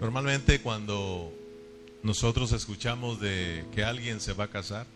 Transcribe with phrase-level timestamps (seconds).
[0.00, 1.32] Normalmente cuando
[2.02, 4.86] nosotros escuchamos de que alguien se va a casar,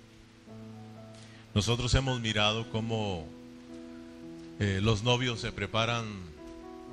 [1.54, 3.26] nosotros hemos mirado cómo
[4.58, 6.04] eh, los novios se preparan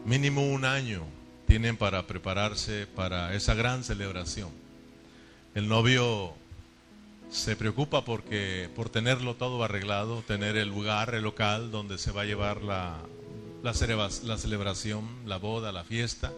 [0.05, 1.03] mínimo un año,
[1.47, 4.49] tienen para prepararse para esa gran celebración.
[5.55, 6.33] El novio
[7.29, 12.21] se preocupa porque por tenerlo todo arreglado, tener el lugar, el local donde se va
[12.21, 12.97] a llevar la,
[13.63, 13.73] la,
[14.23, 16.31] la celebración, la boda, la fiesta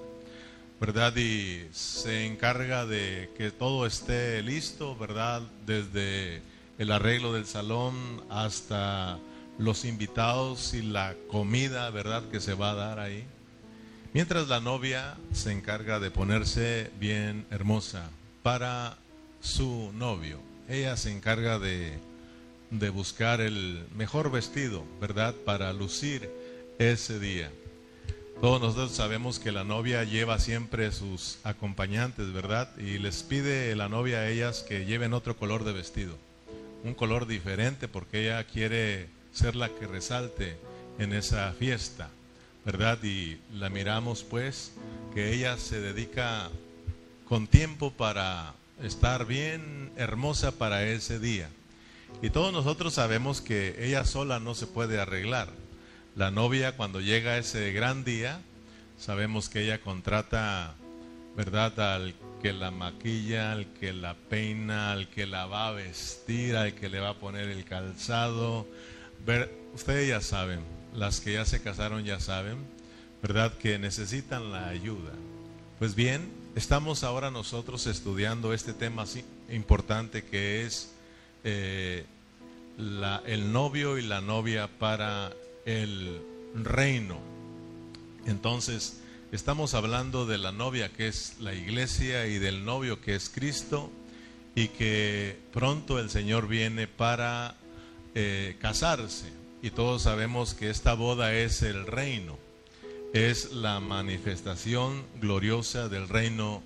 [0.80, 1.16] ¿verdad?
[1.16, 5.42] Y se encarga de que todo esté listo, ¿verdad?
[5.66, 6.42] Desde
[6.78, 7.96] el arreglo del salón
[8.30, 9.18] hasta
[9.58, 12.24] los invitados y la comida, ¿verdad?
[12.30, 13.26] Que se va a dar ahí.
[14.14, 18.10] Mientras la novia se encarga de ponerse bien hermosa
[18.44, 18.98] para
[19.42, 20.40] su novio.
[20.70, 21.98] Ella se encarga de,
[22.72, 25.34] de buscar el mejor vestido, ¿verdad?
[25.46, 26.30] Para lucir
[26.78, 27.52] ese día.
[28.42, 32.70] Todos nosotros sabemos que la novia lleva siempre sus acompañantes, ¿verdad?
[32.78, 36.16] Y les pide la novia a ellas que lleven otro color de vestido,
[36.84, 40.56] un color diferente porque ella quiere ser la que resalte
[41.00, 42.10] en esa fiesta,
[42.64, 43.00] ¿verdad?
[43.02, 44.72] Y la miramos pues
[45.16, 46.52] que ella se dedica
[47.28, 51.50] con tiempo para estar bien hermosa para ese día.
[52.22, 55.50] Y todos nosotros sabemos que ella sola no se puede arreglar
[56.18, 58.42] la novia cuando llega ese gran día,
[58.98, 60.74] sabemos que ella contrata,
[61.36, 61.80] ¿verdad?
[61.80, 66.74] Al que la maquilla, al que la peina, al que la va a vestir, al
[66.74, 68.68] que le va a poner el calzado.
[69.76, 70.62] Ustedes ya saben,
[70.96, 72.58] las que ya se casaron ya saben,
[73.22, 73.54] ¿verdad?
[73.54, 75.12] Que necesitan la ayuda.
[75.78, 80.96] Pues bien, estamos ahora nosotros estudiando este tema así importante que es
[81.44, 82.06] eh,
[82.80, 85.32] el novio y la novia para
[85.68, 86.22] el
[86.56, 87.20] reino.
[88.26, 89.02] Entonces,
[89.32, 93.92] estamos hablando de la novia que es la iglesia y del novio que es Cristo
[94.56, 97.56] y que pronto el Señor viene para
[98.16, 99.28] eh, casarse.
[99.62, 102.38] Y todos sabemos que esta boda es el reino,
[103.14, 106.64] es la manifestación gloriosa del reino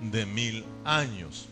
[0.00, 1.46] de mil años.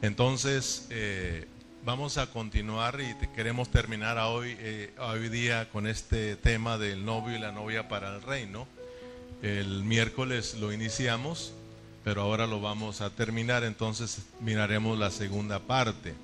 [0.00, 1.46] Entonces, eh,
[1.86, 7.36] Vamos a continuar y queremos terminar hoy, eh, hoy día con este tema del novio
[7.36, 8.66] y la novia para el reino.
[9.40, 11.52] El miércoles lo iniciamos,
[12.02, 16.16] pero ahora lo vamos a terminar, entonces miraremos la segunda parte.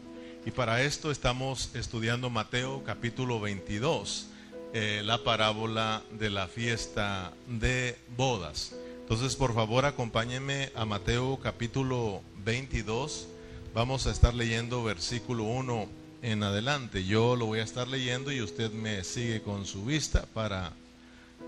[0.44, 4.30] Y para esto estamos estudiando Mateo capítulo 22,
[4.74, 8.74] eh, la parábola de la fiesta de bodas.
[9.02, 13.28] Entonces, por favor, acompáñenme a Mateo capítulo 22
[13.74, 15.88] Vamos a estar leyendo versículo 1
[16.20, 17.04] en adelante.
[17.04, 20.74] Yo lo voy a estar leyendo y usted me sigue con su vista para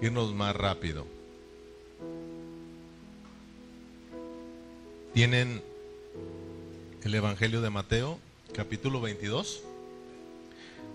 [0.00, 1.06] irnos más rápido.
[5.12, 5.62] Tienen
[7.02, 8.18] el Evangelio de Mateo,
[8.54, 9.60] capítulo 22.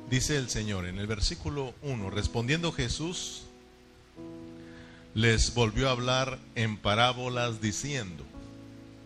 [0.10, 3.44] Dice el Señor en el versículo 1, respondiendo Jesús,
[5.14, 8.26] les volvió a hablar en parábolas diciendo,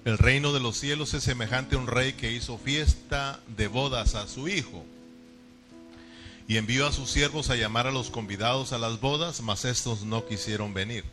[0.06, 4.16] el reino de los cielos es semejante a un rey que hizo fiesta de bodas
[4.16, 4.84] a su hijo.
[6.46, 10.03] Y envió a sus siervos a llamar a los convidados a las bodas, mas estos
[10.03, 11.06] no quisieron venir.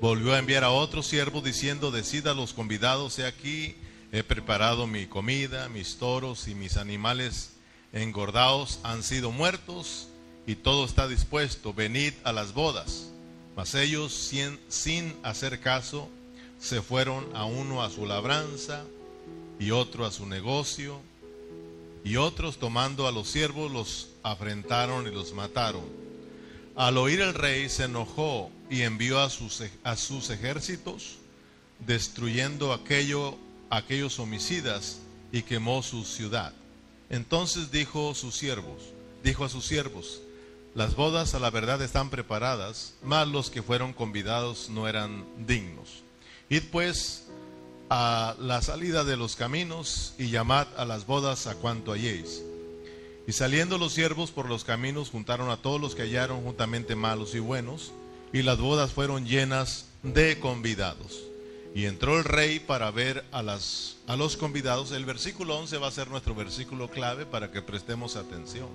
[0.00, 3.74] Volvió a enviar a otro siervo diciendo, decida a los convidados, he aquí,
[4.12, 7.52] he preparado mi comida, mis toros y mis animales
[7.92, 10.08] engordados han sido muertos
[10.46, 13.10] y todo está dispuesto, venid a las bodas.
[13.56, 14.32] Mas ellos,
[14.68, 16.08] sin hacer caso,
[16.60, 18.84] se fueron a uno a su labranza
[19.58, 21.00] y otro a su negocio,
[22.04, 25.84] y otros tomando a los siervos los afrentaron y los mataron.
[26.76, 31.16] Al oír el rey se enojó y envió a sus, a sus ejércitos,
[31.80, 33.36] destruyendo aquello,
[33.68, 35.00] aquellos homicidas
[35.32, 36.52] y quemó su ciudad.
[37.10, 38.82] Entonces dijo sus siervos,
[39.22, 40.20] dijo a sus siervos,
[40.74, 46.04] las bodas a la verdad están preparadas, mas los que fueron convidados no eran dignos.
[46.52, 47.28] Id pues
[47.90, 52.42] a la salida de los caminos y llamad a las bodas a cuanto halléis.
[53.28, 57.36] Y saliendo los siervos por los caminos juntaron a todos los que hallaron juntamente malos
[57.36, 57.92] y buenos,
[58.32, 61.22] y las bodas fueron llenas de convidados.
[61.72, 64.90] Y entró el rey para ver a, las, a los convidados.
[64.90, 68.70] El versículo 11 va a ser nuestro versículo clave para que prestemos atención.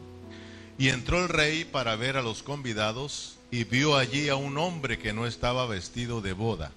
[0.78, 4.98] Y entró el rey para ver a los convidados y vio allí a un hombre
[4.98, 6.72] que no estaba vestido de boda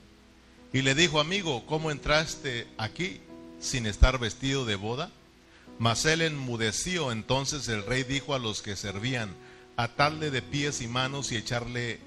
[0.72, 3.20] y le dijo, amigo, ¿cómo entraste aquí
[3.60, 5.10] sin estar vestido de boda?
[5.78, 7.12] Mas él enmudeció.
[7.12, 9.34] Entonces el rey dijo a los que servían,
[9.76, 12.00] atarle de pies y manos y echarle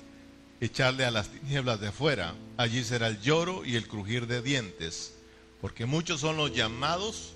[0.61, 2.35] echarle a las tinieblas de afuera.
[2.55, 5.15] Allí será el lloro y el crujir de dientes,
[5.59, 7.33] porque muchos son los llamados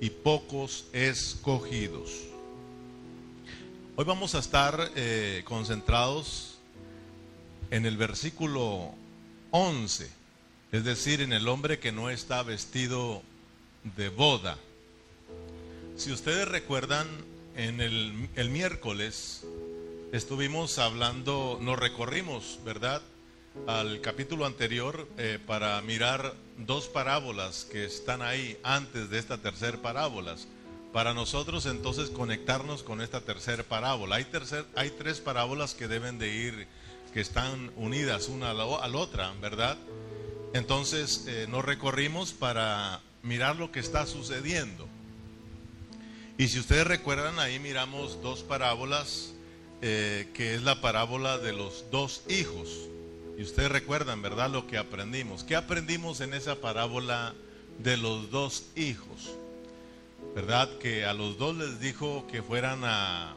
[0.00, 2.12] y pocos escogidos.
[3.96, 6.58] Hoy vamos a estar eh, concentrados
[7.72, 8.94] en el versículo
[9.50, 10.08] 11,
[10.72, 13.22] es decir, en el hombre que no está vestido
[13.96, 14.56] de boda.
[15.96, 17.06] Si ustedes recuerdan,
[17.56, 19.44] en el, miércoles
[20.12, 23.02] estuvimos hablando, nos recorrimos, ¿verdad?
[23.66, 29.76] Al capítulo anterior eh, para mirar dos parábolas que están ahí antes de esta tercera
[29.78, 30.36] parábola.
[30.92, 34.16] Para nosotros entonces conectarnos con esta tercera parábola.
[34.16, 36.66] Hay, tercer, hay tres parábolas que deben de ir,
[37.12, 39.76] que están unidas una a la, otra, ¿verdad?
[40.52, 44.88] Entonces eh, nos recorrimos para mirar lo que está sucediendo.
[46.38, 49.34] Y si ustedes recuerdan, ahí miramos dos parábolas
[49.82, 52.68] eh, que es la parábola de los dos hijos.
[53.38, 54.50] Y ustedes recuerdan, ¿verdad?
[54.50, 55.44] Lo que aprendimos.
[55.44, 57.34] ¿Qué aprendimos en esa parábola
[57.78, 59.30] de los dos hijos?
[60.34, 60.68] ¿Verdad?
[60.78, 63.36] Que a los dos les dijo que fueran a,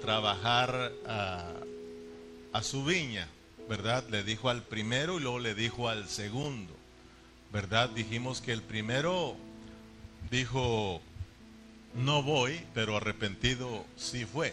[0.00, 3.28] trabajar a su viña,
[3.72, 4.04] ¿verdad?
[4.10, 6.76] Le dijo al primero y luego le dijo al segundo,
[7.54, 7.88] ¿verdad?
[7.88, 9.34] Dijimos que el primero
[10.30, 11.00] dijo,
[11.94, 14.52] no voy, pero arrepentido sí fue.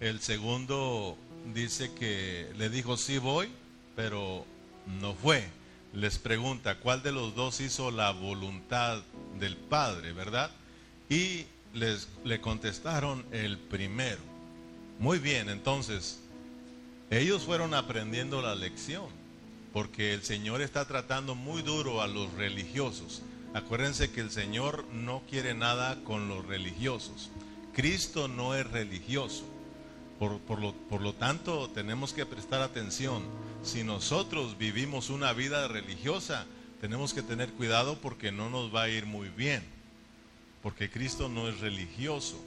[0.00, 1.18] El segundo
[1.52, 3.50] dice que le dijo sí voy,
[3.94, 4.46] pero
[4.86, 5.46] no fue.
[5.92, 9.02] Les pregunta cuál de los dos hizo la voluntad
[9.38, 10.50] del Padre, ¿verdad?
[11.10, 11.44] Y
[11.74, 14.22] les le contestaron el primero.
[14.98, 16.20] Muy bien, entonces
[17.10, 19.06] ellos fueron aprendiendo la lección,
[19.72, 23.22] porque el Señor está tratando muy duro a los religiosos.
[23.52, 27.30] Acuérdense que el Señor no quiere nada con los religiosos.
[27.74, 29.44] Cristo no es religioso.
[30.20, 33.22] Por, lo, por lo tanto, tenemos que prestar atención.
[33.64, 36.46] Si nosotros vivimos una vida religiosa,
[36.80, 39.62] tenemos que tener cuidado porque no nos va a ir muy bien.
[40.62, 42.38] Porque Cristo no es religioso,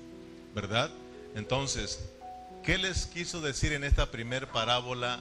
[0.55, 0.91] ¿verdad?
[1.35, 2.12] Entonces,
[2.63, 5.19] ¿qué les quiso decir en esta primer parábola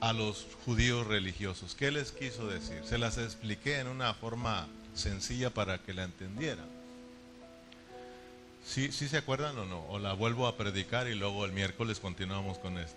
[0.00, 1.74] a los judíos religiosos?
[1.74, 2.82] ¿Qué les quiso decir?
[2.84, 6.66] Se las expliqué en una forma sencilla para que la entendieran.
[8.64, 9.84] ¿Sí, ¿Sí se acuerdan o no?
[9.88, 12.96] O la vuelvo a predicar y luego el miércoles continuamos con esto.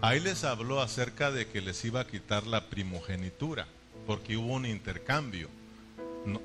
[0.00, 3.66] Ahí les habló acerca de que les iba a quitar la primogenitura,
[4.06, 5.48] porque hubo un intercambio.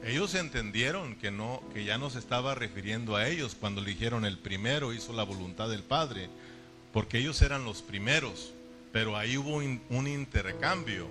[0.03, 4.25] Ellos entendieron que no, que ya no se estaba refiriendo a ellos cuando le dijeron
[4.25, 6.30] el primero hizo la voluntad del Padre,
[6.91, 8.53] porque ellos eran los primeros,
[8.91, 11.07] pero ahí hubo un intercambio,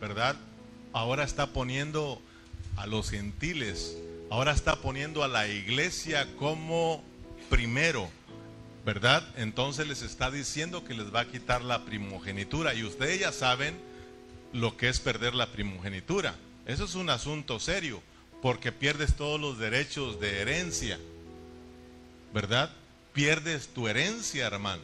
[0.00, 0.36] ¿verdad?
[0.92, 2.20] Ahora está poniendo
[2.76, 3.96] a los gentiles
[4.32, 7.04] ahora está poniendo a la iglesia como
[7.50, 8.08] primero,
[8.82, 9.22] ¿verdad?
[9.36, 13.78] Entonces les está diciendo que les va a quitar la primogenitura y ustedes ya saben
[14.54, 16.34] lo que es perder la primogenitura.
[16.64, 18.00] Eso es un asunto serio
[18.42, 20.98] porque pierdes todos los derechos de herencia,
[22.34, 22.72] ¿verdad?
[23.12, 24.82] Pierdes tu herencia, hermano.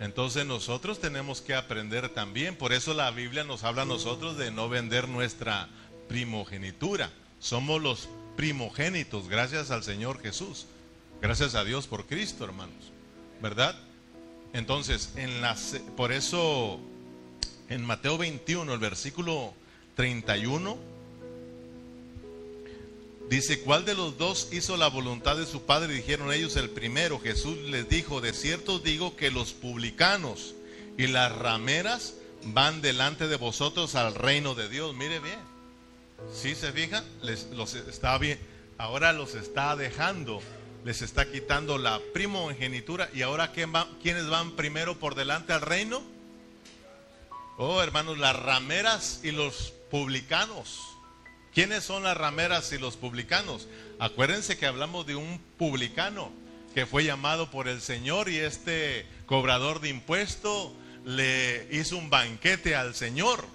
[0.00, 4.50] Entonces nosotros tenemos que aprender también, por eso la Biblia nos habla a nosotros de
[4.50, 5.68] no vender nuestra
[6.08, 7.10] primogenitura.
[7.38, 10.66] Somos los primogénitos, gracias al Señor Jesús.
[11.22, 12.92] Gracias a Dios por Cristo, hermanos.
[13.40, 13.76] ¿Verdad?
[14.52, 15.56] Entonces, en la,
[15.96, 16.80] por eso
[17.68, 19.54] en Mateo 21, el versículo
[19.94, 20.93] 31,
[23.28, 25.92] dice, ¿cuál de los dos hizo la voluntad de su padre?
[25.92, 27.20] Dijeron ellos el primero.
[27.20, 30.54] Jesús les dijo, de cierto digo que los publicanos
[30.96, 32.14] y las rameras
[32.44, 34.94] van delante de vosotros al reino de Dios.
[34.94, 35.38] Mire bien.
[36.32, 38.38] Si se fijan, les, los está bien,
[38.78, 40.40] ahora los está dejando,
[40.84, 46.02] les está quitando la primogenitura y ahora ¿quién ¿quiénes van primero por delante al reino?
[47.56, 50.93] Oh, hermanos, las rameras y los publicanos.
[51.54, 53.68] ¿Quiénes son las rameras y los publicanos?
[54.00, 56.32] Acuérdense que hablamos de un publicano
[56.74, 62.74] que fue llamado por el Señor y este cobrador de impuesto le hizo un banquete
[62.74, 63.46] al Señor.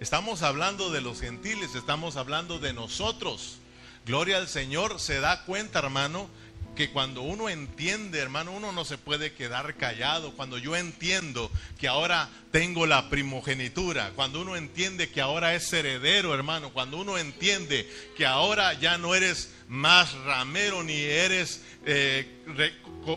[0.00, 3.58] Estamos hablando de los gentiles, estamos hablando de nosotros.
[4.04, 6.28] Gloria al Señor, se da cuenta, hermano,
[6.74, 10.32] que cuando uno entiende, hermano, uno no se puede quedar callado.
[10.32, 16.34] Cuando yo entiendo que ahora tengo la primogenitura, cuando uno entiende que ahora es heredero,
[16.34, 22.28] hermano, cuando uno entiende que ahora ya no eres más ramero ni eres eh,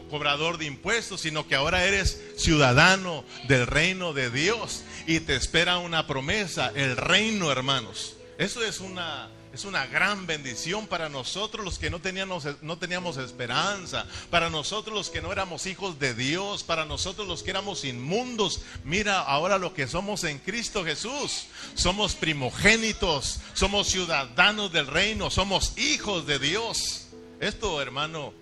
[0.10, 5.78] cobrador de impuestos, sino que ahora eres ciudadano del reino de Dios y te espera
[5.78, 8.16] una promesa, el reino, hermanos.
[8.38, 13.18] Eso es una Es una gran bendición para nosotros los que no teníamos, no teníamos
[13.18, 17.84] esperanza, para nosotros los que no éramos hijos de Dios, para nosotros los que éramos
[17.84, 18.62] inmundos.
[18.84, 21.48] Mira ahora lo que somos en Cristo Jesús.
[21.74, 27.08] Somos primogénitos, somos ciudadanos del reino, somos hijos de Dios.
[27.40, 28.36] Esto, hermano,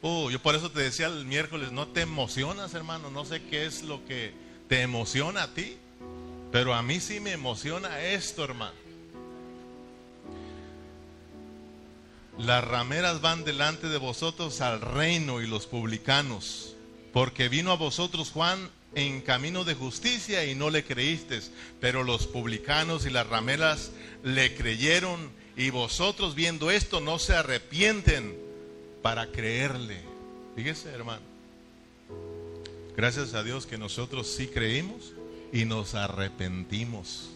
[0.00, 3.66] uh, yo por eso te decía el miércoles, no te emocionas, hermano, no sé qué
[3.66, 4.32] es lo que
[4.70, 5.76] te emociona a ti,
[6.50, 8.83] pero a mí sí me emociona esto, hermano.
[12.38, 16.74] Las rameras van delante de vosotros al reino y los publicanos,
[17.12, 22.26] porque vino a vosotros Juan en camino de justicia y no le creísteis, pero los
[22.26, 28.36] publicanos y las rameras le creyeron y vosotros viendo esto no se arrepienten
[29.02, 30.00] para creerle.
[30.56, 31.22] Fíjese, hermano.
[32.96, 35.12] Gracias a Dios que nosotros sí creímos
[35.52, 37.30] y nos arrepentimos.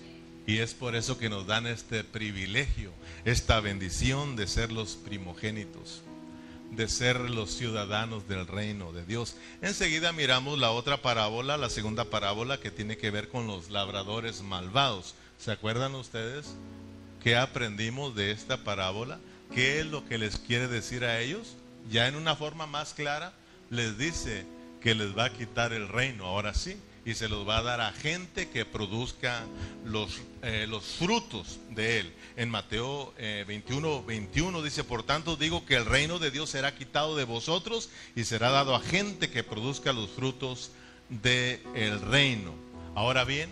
[0.46, 2.92] Y es por eso que nos dan este privilegio,
[3.25, 6.02] esta bendición de ser los primogénitos,
[6.70, 9.37] de ser los ciudadanos del reino de Dios.
[9.62, 14.42] Enseguida miramos la otra parábola, la segunda parábola que tiene que ver con los labradores
[14.42, 15.14] malvados.
[15.38, 16.46] ¿Se acuerdan ustedes
[17.22, 19.18] qué aprendimos de esta parábola?
[19.54, 21.56] ¿Qué es lo que les quiere decir a ellos?
[21.90, 23.32] Ya en una forma más clara
[23.70, 24.46] les dice
[24.80, 27.80] que les va a quitar el reino, ahora sí, y se los va a dar
[27.80, 29.44] a gente que produzca
[29.84, 32.14] los, eh, los frutos de él.
[32.37, 36.75] En Mateo 21, eh, 21 dice, por tanto digo que el reino de Dios será
[36.75, 40.71] quitado de vosotros y será dado a gente que produzca los frutos
[41.09, 42.54] del el reino.
[42.95, 43.50] Ahora bien,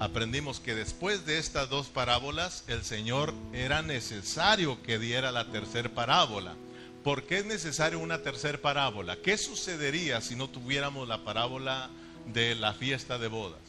[0.00, 5.88] aprendimos que después de estas dos parábolas, el Señor era necesario que diera la tercera
[5.88, 6.54] parábola.
[7.02, 9.16] ¿Por qué es necesario una tercera parábola?
[9.16, 11.90] ¿Qué sucedería si no tuviéramos la parábola
[12.26, 13.60] de la fiesta de bodas.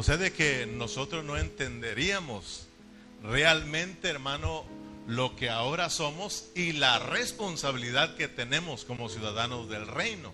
[0.00, 2.68] O sea, de que nosotros no entenderíamos
[3.22, 4.64] realmente, hermano,
[5.06, 10.32] lo que ahora somos y la responsabilidad que tenemos como ciudadanos del reino.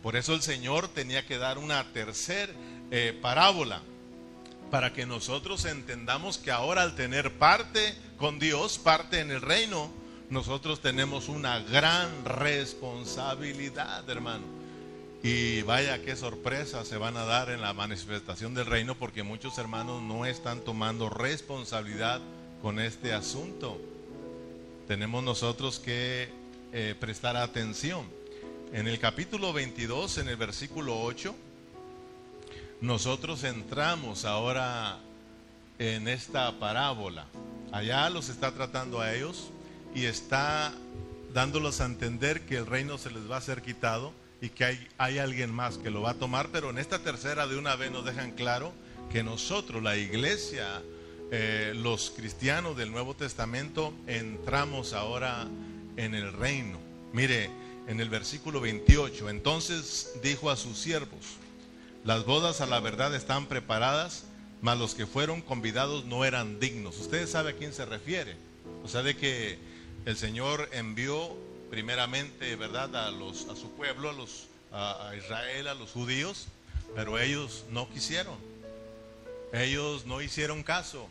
[0.00, 2.52] Por eso el Señor tenía que dar una tercera
[2.92, 3.82] eh, parábola
[4.70, 9.90] para que nosotros entendamos que ahora al tener parte con Dios, parte en el reino,
[10.28, 14.59] nosotros tenemos una gran responsabilidad, hermano.
[15.22, 19.58] Y vaya qué sorpresa se van a dar en la manifestación del reino porque muchos
[19.58, 22.22] hermanos no están tomando responsabilidad
[22.62, 23.78] con este asunto.
[24.88, 26.30] Tenemos nosotros que
[26.72, 28.06] eh, prestar atención.
[28.72, 31.34] En el capítulo 22, en el versículo 8,
[32.80, 35.00] nosotros entramos ahora
[35.78, 37.26] en esta parábola.
[37.72, 39.50] Allá los está tratando a ellos
[39.94, 40.72] y está
[41.34, 44.88] dándolos a entender que el reino se les va a ser quitado y que hay,
[44.98, 47.90] hay alguien más que lo va a tomar, pero en esta tercera de una vez
[47.90, 48.72] nos dejan claro
[49.10, 50.82] que nosotros, la iglesia,
[51.30, 55.46] eh, los cristianos del Nuevo Testamento, entramos ahora
[55.96, 56.78] en el reino.
[57.12, 57.50] Mire,
[57.86, 61.36] en el versículo 28, entonces dijo a sus siervos,
[62.04, 64.24] las bodas a la verdad están preparadas,
[64.62, 66.98] mas los que fueron convidados no eran dignos.
[66.98, 68.36] Ustedes saben a quién se refiere.
[68.84, 69.58] O sea, de que
[70.06, 71.36] el Señor envió
[71.70, 76.48] primeramente, ¿verdad?, a, los, a su pueblo, a, los, a, Israel, a los judíos,
[76.94, 78.36] pero ellos no quisieron.
[79.52, 81.08] Ellos no hicieron caso.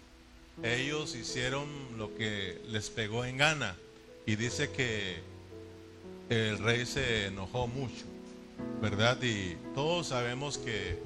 [0.61, 3.75] Ellos hicieron lo que les pegó en gana.
[4.25, 5.21] Y dice que
[6.29, 8.05] el rey se enojó mucho,
[8.81, 9.17] ¿verdad?
[9.23, 11.01] Y todos sabemos que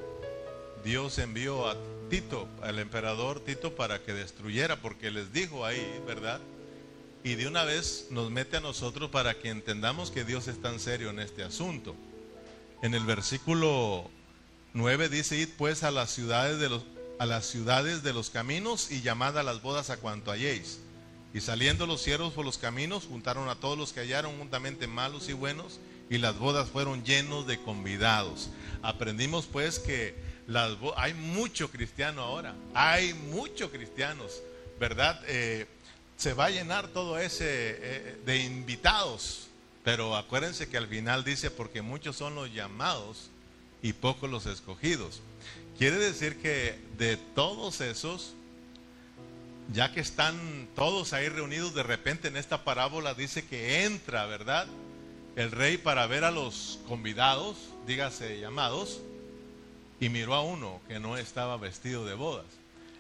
[0.83, 1.77] Dios envió a
[2.10, 6.41] Tito, al emperador Tito, para que destruyera, porque les dijo ahí, ¿verdad?
[7.24, 10.80] Y de una vez nos mete a nosotros para que entendamos que Dios es tan
[10.80, 11.96] serio en este asunto.
[12.82, 14.10] En el versículo
[14.74, 16.84] 9 dice, id pues a las ciudades de los,
[17.20, 20.80] a las ciudades de los caminos y llamad a las bodas a cuanto halléis.
[21.34, 25.30] Y saliendo los siervos por los caminos, juntaron a todos los que hallaron juntamente malos
[25.30, 28.50] y buenos, y las bodas fueron llenos de convidados.
[28.82, 30.13] Aprendimos pues que
[30.46, 34.42] las hay mucho cristiano ahora, hay muchos cristianos,
[34.80, 35.22] ¿verdad?
[35.27, 35.65] Eh,
[36.17, 39.48] se va a llenar todo ese eh, de invitados.
[39.84, 43.29] Pero acuérdense que al final dice, porque muchos son los llamados
[43.82, 45.22] y pocos los escogidos.
[45.77, 48.34] Quiere decir que de todos esos,
[49.74, 54.67] ya que están todos ahí reunidos, de repente en esta parábola dice que entra, ¿verdad?
[55.36, 59.01] El rey para ver a los convidados, dígase llamados,
[60.00, 62.46] y miró a uno que no estaba vestido de bodas.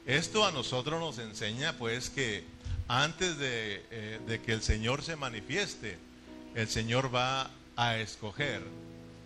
[0.05, 2.43] Esto a nosotros nos enseña pues que
[2.87, 5.97] antes eh, de, que el Señor se manifieste,
[6.55, 8.61] el Señor va a escoger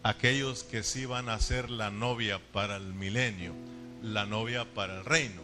[0.03, 3.53] aquellos que sí van a ser la novia para el milenio,
[4.01, 5.41] la novia para el reino.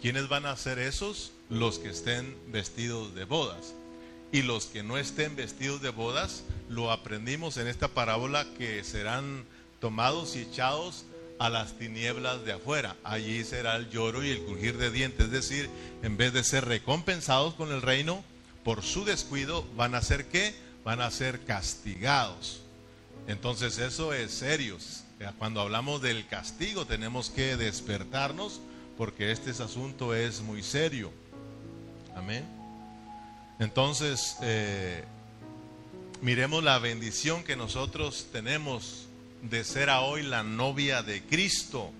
[0.00, 1.32] ¿Quiénes van a ser esos?
[1.48, 3.74] Los que estén vestidos de bodas.
[4.32, 9.44] Y los que no estén vestidos de bodas, lo aprendimos en esta parábola que serán
[9.80, 11.04] tomados y echados
[11.44, 12.96] a las tinieblas de afuera.
[13.04, 15.26] Allí será el lloro y el crujir de dientes.
[15.26, 15.68] Es decir,
[16.02, 18.24] en vez de ser recompensados con el reino,
[18.64, 20.54] por su descuido, van a ser qué?
[20.86, 22.62] Van a ser castigados.
[23.28, 24.78] Entonces eso es serio.
[25.38, 28.62] Cuando hablamos del castigo tenemos que despertarnos
[28.96, 31.12] porque este asunto es muy serio.
[32.16, 32.48] Amén.
[33.58, 35.04] Entonces, eh,
[36.22, 39.08] miremos la bendición que nosotros tenemos
[39.50, 41.92] de ser a hoy la novia de Cristo.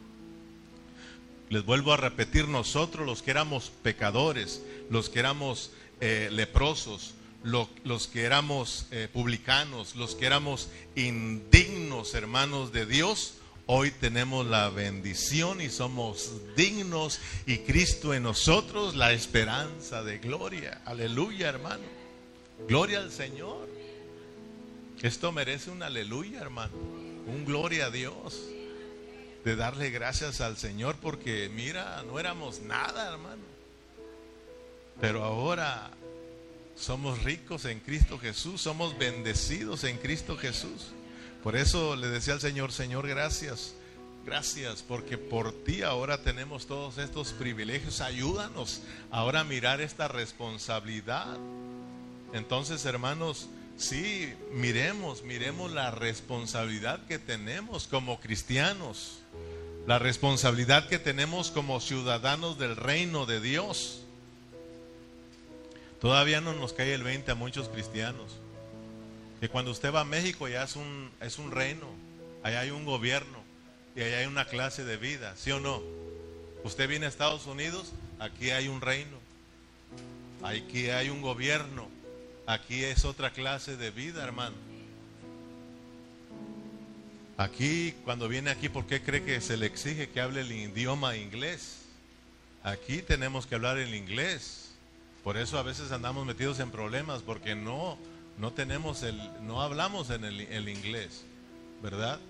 [1.51, 5.71] Les vuelvo a repetir, nosotros los que éramos pecadores, los que éramos
[6.01, 13.35] eh, leprosos, los que éramos eh, publicanos, los que éramos indignos hermanos de Dios,
[13.67, 20.81] hoy tenemos la bendición y somos dignos y Cristo en nosotros la esperanza de gloria.
[20.87, 21.85] Aleluya, hermano.
[22.67, 23.69] Gloria al Señor.
[25.03, 27.04] Esto merece un aleluya, hermano.
[27.27, 28.41] Un gloria a Dios.
[29.45, 33.43] De darle gracias al Señor porque mira, no éramos nada, hermano.
[35.01, 35.91] Pero ahora
[36.77, 40.93] somos ricos en Cristo Jesús, somos bendecidos en Cristo Jesús.
[41.43, 43.75] Por eso le decía al Señor, Señor, gracias.
[44.25, 48.01] Gracias porque por ti ahora tenemos todos estos privilegios.
[48.01, 51.37] Ayúdanos ahora a mirar esta responsabilidad.
[52.33, 59.21] Entonces, hermanos, sí, miremos, miremos la responsabilidad que tenemos como cristianos.
[59.87, 64.01] La responsabilidad que tenemos como ciudadanos del reino de Dios.
[66.01, 68.33] Todavía no nos cae el 20 a muchos cristianos.
[69.41, 71.87] Que cuando usted va a México ya es un, es un reino,
[72.43, 73.43] allá hay un gobierno
[73.95, 75.83] y allá hay una clase de vida, ¿sí o no?
[76.63, 79.19] Usted viene a Estados Unidos, aquí hay un reino,
[80.43, 81.89] aquí hay un gobierno,
[82.47, 84.57] aquí es otra clase de vida, hermano.
[87.37, 91.17] Aquí, cuando viene aquí, ¿por qué cree que se le exige que hable el idioma
[91.17, 91.81] inglés?
[92.63, 94.71] Aquí tenemos que hablar el inglés.
[95.25, 97.99] Por eso a veces andamos metidos en problemas porque no,
[98.39, 101.25] no tenemos el, no hablamos en el, el inglés,
[101.83, 102.21] ¿verdad?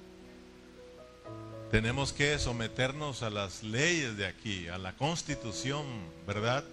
[1.70, 5.84] Tenemos que someternos a las leyes de aquí, a la constitución,
[6.26, 6.64] ¿verdad?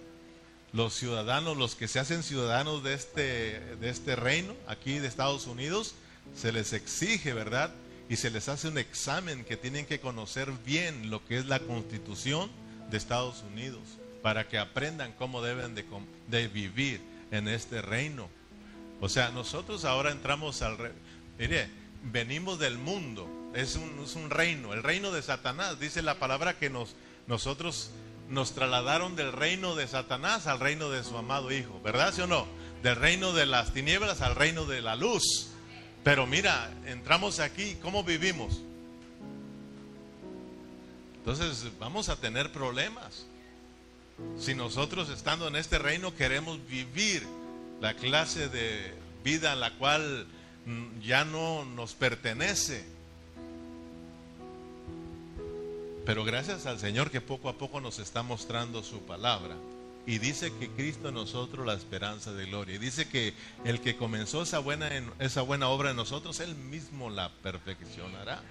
[0.72, 5.46] Los ciudadanos, los que se hacen ciudadanos de este, de este reino, aquí de Estados
[5.46, 5.94] Unidos,
[6.34, 7.70] se les exige, ¿verdad?
[8.08, 11.60] Y se les hace un examen que tienen que conocer bien lo que es la
[11.60, 12.50] constitución
[12.90, 13.82] de Estados Unidos
[14.22, 18.28] para que aprendan cómo deben de, vivir en este reino.
[19.00, 20.96] O sea, nosotros ahora entramos al reino.
[21.38, 21.68] Mire,
[22.04, 25.80] venimos del mundo, es un, es un, reino, el reino de Satanás.
[25.80, 26.94] Dice la palabra que nos,
[27.26, 27.90] nosotros
[28.32, 32.26] nos trasladaron del reino de Satanás al reino de su amado Hijo, ¿verdad, sí o
[32.26, 32.46] no?
[32.82, 35.50] Del reino de las tinieblas al reino de la luz.
[36.02, 38.62] Pero mira, entramos aquí, ¿cómo vivimos?
[41.18, 43.26] Entonces vamos a tener problemas.
[44.38, 47.22] Si nosotros estando en este reino queremos vivir
[47.82, 50.26] la clase de vida a la cual
[51.04, 52.86] ya no nos pertenece.
[56.04, 59.56] Pero gracias al Señor que poco a poco nos está mostrando su palabra.
[60.04, 62.74] Y dice que Cristo nosotros la esperanza de gloria.
[62.74, 63.34] Y dice que
[63.64, 68.42] el que comenzó esa buena, esa buena obra en nosotros, Él mismo la perfeccionará.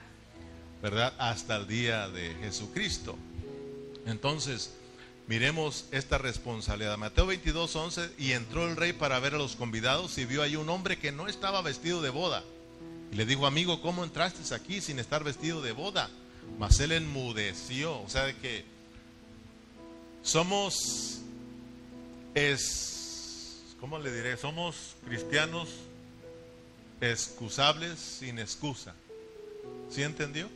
[0.82, 1.14] ¿Verdad?
[1.18, 3.18] Hasta el día de Jesucristo.
[4.06, 4.72] Entonces,
[5.32, 6.98] Miremos esta responsabilidad.
[6.98, 10.58] Mateo 22, 11, y entró el rey para ver a los convidados y vio ahí
[10.58, 12.44] un hombre que no estaba vestido de boda.
[13.14, 16.10] Y le dijo, amigo, ¿cómo entraste aquí sin estar vestido de boda?
[16.60, 18.02] Mas él enmudeció.
[18.02, 18.66] O sea, de que
[20.22, 21.22] somos,
[22.36, 24.38] es, ¿cómo le diré?
[24.38, 25.70] Somos cristianos
[27.00, 28.94] excusables sin excusa.
[29.90, 30.50] ¿Sí entendió?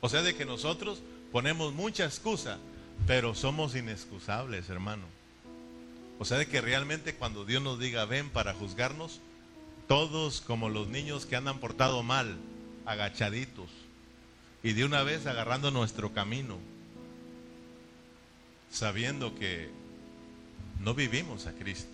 [0.00, 2.58] O sea, de que nosotros ponemos mucha excusa
[3.06, 5.04] pero somos inexcusables, hermano.
[6.18, 9.20] O sea, de que realmente cuando Dios nos diga ven para juzgarnos,
[9.88, 12.36] todos como los niños que andan portado mal,
[12.86, 13.70] agachaditos,
[14.62, 16.58] y de una vez agarrando nuestro camino,
[18.70, 19.70] sabiendo que
[20.80, 21.90] no vivimos a Cristo.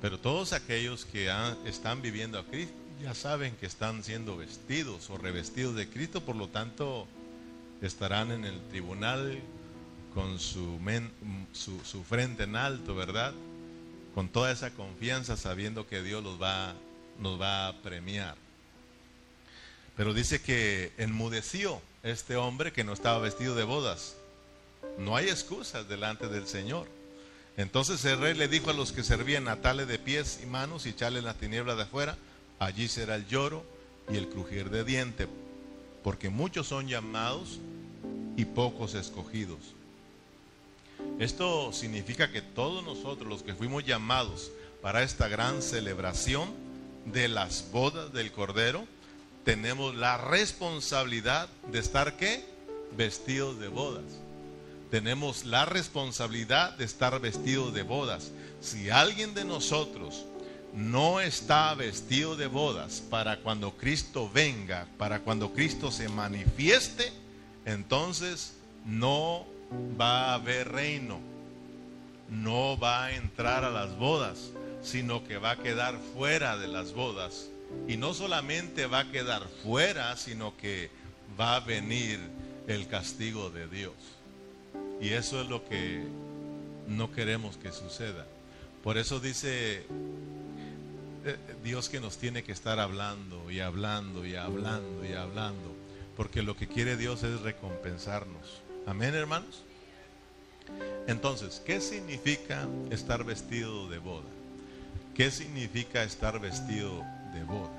[0.00, 1.30] Pero todos aquellos que
[1.64, 6.36] están viviendo a Cristo ya saben que están siendo vestidos o revestidos de Cristo, por
[6.36, 7.06] lo tanto
[7.82, 9.38] estarán en el tribunal
[10.14, 10.78] con su,
[12.08, 13.34] frente en alto, ¿verdad?
[14.14, 16.38] Con toda esa confianza sabiendo que Dios los
[17.18, 18.43] nos va a premiar.
[19.96, 24.16] Pero dice que enmudeció este hombre que no estaba vestido de bodas.
[24.98, 26.88] No hay excusas delante del Señor.
[27.56, 30.90] Entonces el rey le dijo a los que servían, atale de pies y manos y
[30.90, 32.16] echarle en la tiniebla de afuera.
[32.58, 33.64] Allí será el lloro
[34.10, 35.28] y el crujir de diente,
[36.02, 37.60] porque muchos son llamados
[38.36, 39.74] y pocos escogidos.
[41.18, 44.50] Esto significa que todos nosotros los que fuimos llamados
[44.82, 46.52] para esta gran celebración
[47.06, 48.86] de las bodas del Cordero,
[49.44, 52.44] tenemos la responsabilidad de estar qué?
[52.96, 54.04] Vestidos de bodas.
[54.90, 58.30] Tenemos la responsabilidad de estar vestidos de bodas.
[58.60, 60.24] Si alguien de nosotros
[60.72, 67.12] no está vestido de bodas para cuando Cristo venga, para cuando Cristo se manifieste,
[67.66, 68.54] entonces
[68.86, 69.44] no
[70.00, 71.20] va a haber reino.
[72.30, 74.50] No va a entrar a las bodas,
[74.82, 77.50] sino que va a quedar fuera de las bodas
[77.86, 80.90] y no solamente va a quedar fuera, sino que
[81.38, 82.18] va a venir
[82.66, 83.94] el castigo de Dios.
[85.00, 86.02] Y eso es lo que
[86.88, 88.26] no queremos que suceda.
[88.82, 89.82] Por eso dice
[91.24, 95.74] eh, Dios que nos tiene que estar hablando y hablando y hablando y hablando.
[96.16, 98.62] Porque lo que quiere Dios es recompensarnos.
[98.86, 99.62] Amén, hermanos.
[101.06, 104.28] Entonces, ¿qué significa estar vestido de boda?
[105.14, 107.04] ¿Qué significa estar vestido
[107.34, 107.70] de boda,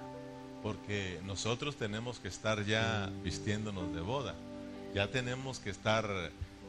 [0.61, 4.35] porque nosotros tenemos que estar ya vistiéndonos de boda,
[4.93, 6.05] ya tenemos que estar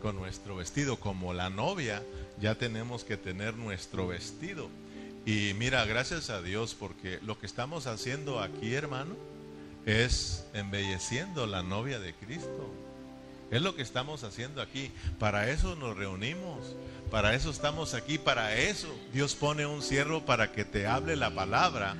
[0.00, 2.02] con nuestro vestido, como la novia,
[2.40, 4.68] ya tenemos que tener nuestro vestido.
[5.24, 9.14] Y mira, gracias a Dios, porque lo que estamos haciendo aquí, hermano,
[9.86, 12.72] es embelleciendo la novia de Cristo.
[13.50, 14.90] Es lo que estamos haciendo aquí.
[15.18, 16.74] Para eso nos reunimos.
[17.10, 18.18] Para eso estamos aquí.
[18.18, 21.96] Para eso Dios pone un cierro para que te hable la palabra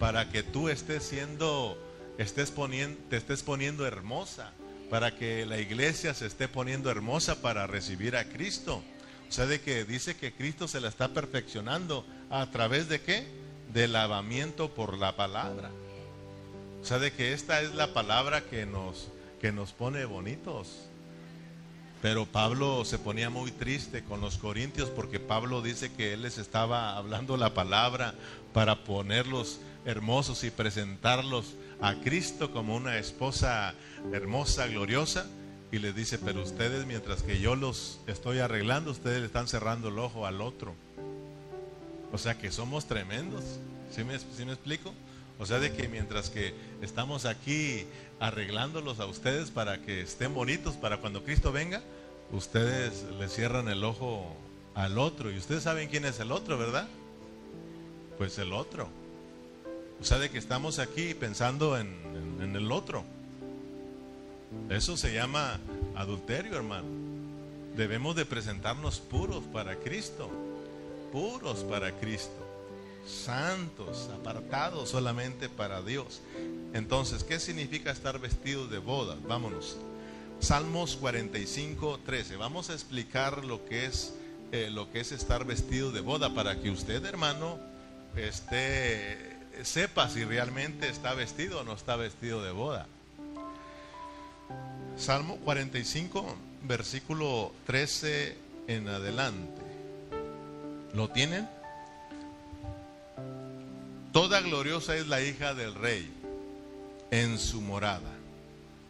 [0.00, 1.76] para que tú estés siendo,
[2.16, 4.50] estés poniendo, te estés poniendo hermosa,
[4.88, 8.82] para que la iglesia se esté poniendo hermosa para recibir a Cristo.
[9.28, 13.26] O sea, de que dice que Cristo se la está perfeccionando a través de qué?
[13.74, 15.70] Del lavamiento por la palabra.
[16.82, 19.08] O sea, de que esta es la palabra que nos,
[19.38, 20.86] que nos pone bonitos.
[22.00, 26.38] Pero Pablo se ponía muy triste con los corintios porque Pablo dice que él les
[26.38, 28.14] estaba hablando la palabra
[28.54, 33.74] para ponerlos hermosos y presentarlos a Cristo como una esposa
[34.12, 35.26] hermosa, gloriosa.
[35.72, 39.88] Y les dice, pero ustedes mientras que yo los estoy arreglando, ustedes le están cerrando
[39.88, 40.74] el ojo al otro.
[42.12, 43.44] O sea que somos tremendos.
[43.94, 44.92] ¿Sí me, me explico?
[45.38, 47.86] O sea, de que mientras que estamos aquí
[48.18, 51.82] arreglándolos a ustedes para que estén bonitos para cuando Cristo venga,
[52.32, 54.36] ustedes le cierran el ojo
[54.74, 55.30] al otro.
[55.30, 56.88] Y ustedes saben quién es el otro, ¿verdad?
[58.18, 58.88] Pues el otro.
[60.00, 61.98] O sea, de que estamos aquí pensando en,
[62.40, 63.04] el otro.
[64.70, 65.60] Eso se llama
[65.94, 66.88] adulterio, hermano.
[67.76, 70.30] Debemos de presentarnos puros para Cristo.
[71.12, 72.46] Puros para Cristo.
[73.06, 76.22] Santos, apartados solamente para Dios.
[76.72, 79.16] Entonces, ¿qué significa estar vestidos de boda?
[79.28, 79.76] Vámonos.
[80.40, 82.36] Salmos 45, 13.
[82.36, 84.14] Vamos a explicar lo que es
[84.52, 87.60] eh, lo que es estar vestido de boda para que usted, hermano,
[88.16, 89.29] esté
[89.64, 92.86] sepa si realmente está vestido o no está vestido de boda.
[94.96, 98.36] Salmo 45, versículo 13
[98.68, 99.62] en adelante.
[100.92, 101.48] ¿Lo tienen?
[104.12, 106.12] Toda gloriosa es la hija del rey
[107.10, 108.10] en su morada.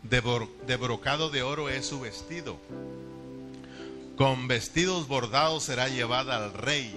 [0.03, 0.21] De,
[0.77, 2.59] brocado de oro es su vestido.
[4.17, 6.95] Con vestidos bordados será llevada al rey.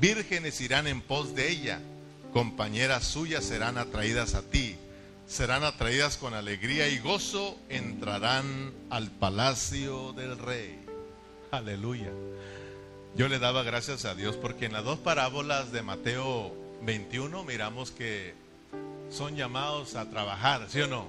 [0.00, 1.80] Vírgenes irán en pos de ella
[2.32, 4.76] compañeras suyas serán atraídas a ti,
[5.26, 10.80] serán atraídas con alegría y gozo, entrarán al palacio del rey.
[11.50, 12.10] Aleluya.
[13.14, 17.90] Yo le daba gracias a Dios porque en las dos parábolas de Mateo 21 miramos
[17.90, 18.34] que
[19.10, 21.06] son llamados a trabajar, ¿sí o no?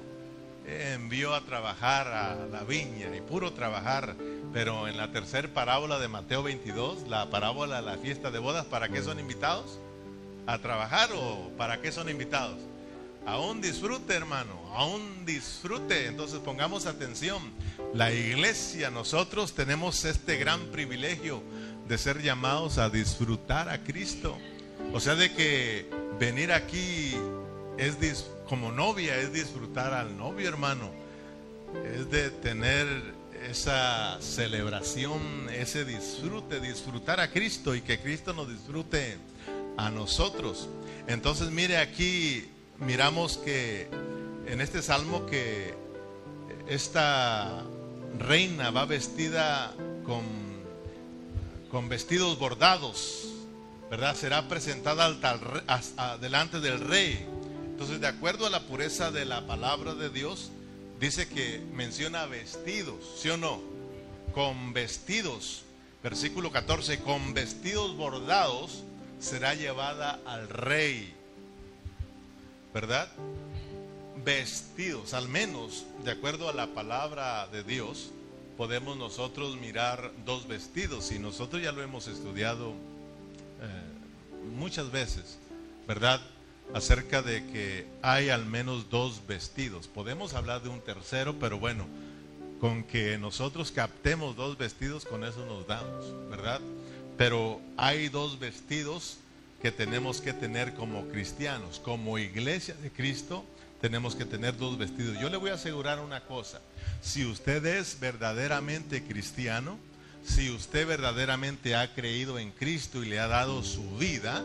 [0.67, 4.15] Envió a trabajar a la viña y puro trabajar,
[4.51, 8.65] pero en la tercera parábola de Mateo 22, la parábola de la fiesta de bodas,
[8.65, 9.79] ¿para qué son invitados?
[10.45, 12.59] A trabajar o para qué son invitados?
[13.25, 16.07] A un disfrute, hermano, a un disfrute.
[16.07, 17.41] Entonces pongamos atención.
[17.93, 21.41] La iglesia, nosotros tenemos este gran privilegio
[21.87, 24.37] de ser llamados a disfrutar a Cristo.
[24.93, 27.15] O sea, de que venir aquí
[27.77, 30.91] es como novia, es disfrutar al novio, hermano.
[31.95, 32.87] Es de tener
[33.49, 39.17] esa celebración, ese disfrute, disfrutar a Cristo y que Cristo nos disfrute
[39.77, 40.67] a nosotros.
[41.07, 43.87] Entonces mire aquí, miramos que
[44.47, 45.73] en este salmo que
[46.67, 47.63] esta
[48.17, 49.73] reina va vestida
[50.05, 50.23] con,
[51.71, 53.27] con vestidos bordados,
[53.89, 54.15] ¿verdad?
[54.15, 57.25] Será presentada al, delante del rey.
[57.65, 60.51] Entonces, de acuerdo a la pureza de la palabra de Dios,
[60.99, 63.61] dice que menciona vestidos, ¿sí o no?
[64.33, 65.63] Con vestidos.
[66.01, 68.83] Versículo 14, con vestidos bordados
[69.23, 71.13] será llevada al rey.
[72.73, 73.07] ¿Verdad?
[74.23, 78.11] Vestidos, al menos de acuerdo a la palabra de Dios,
[78.57, 82.71] podemos nosotros mirar dos vestidos y nosotros ya lo hemos estudiado
[83.61, 85.37] eh, muchas veces,
[85.87, 86.21] ¿verdad?
[86.73, 89.87] Acerca de que hay al menos dos vestidos.
[89.87, 91.85] Podemos hablar de un tercero, pero bueno,
[92.59, 96.61] con que nosotros captemos dos vestidos, con eso nos damos, ¿verdad?
[97.17, 99.17] Pero hay dos vestidos
[99.61, 103.45] que tenemos que tener como cristianos, como iglesia de Cristo,
[103.79, 105.19] tenemos que tener dos vestidos.
[105.19, 106.61] Yo le voy a asegurar una cosa,
[107.01, 109.77] si usted es verdaderamente cristiano,
[110.25, 114.43] si usted verdaderamente ha creído en Cristo y le ha dado su vida,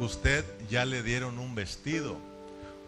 [0.00, 2.16] usted ya le dieron un vestido.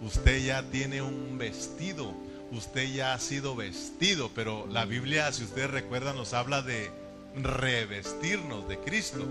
[0.00, 2.14] Usted ya tiene un vestido.
[2.50, 4.30] Usted ya ha sido vestido.
[4.34, 6.90] Pero la Biblia, si usted recuerda, nos habla de
[7.36, 9.26] revestirnos de Cristo.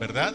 [0.00, 0.34] ¿Verdad?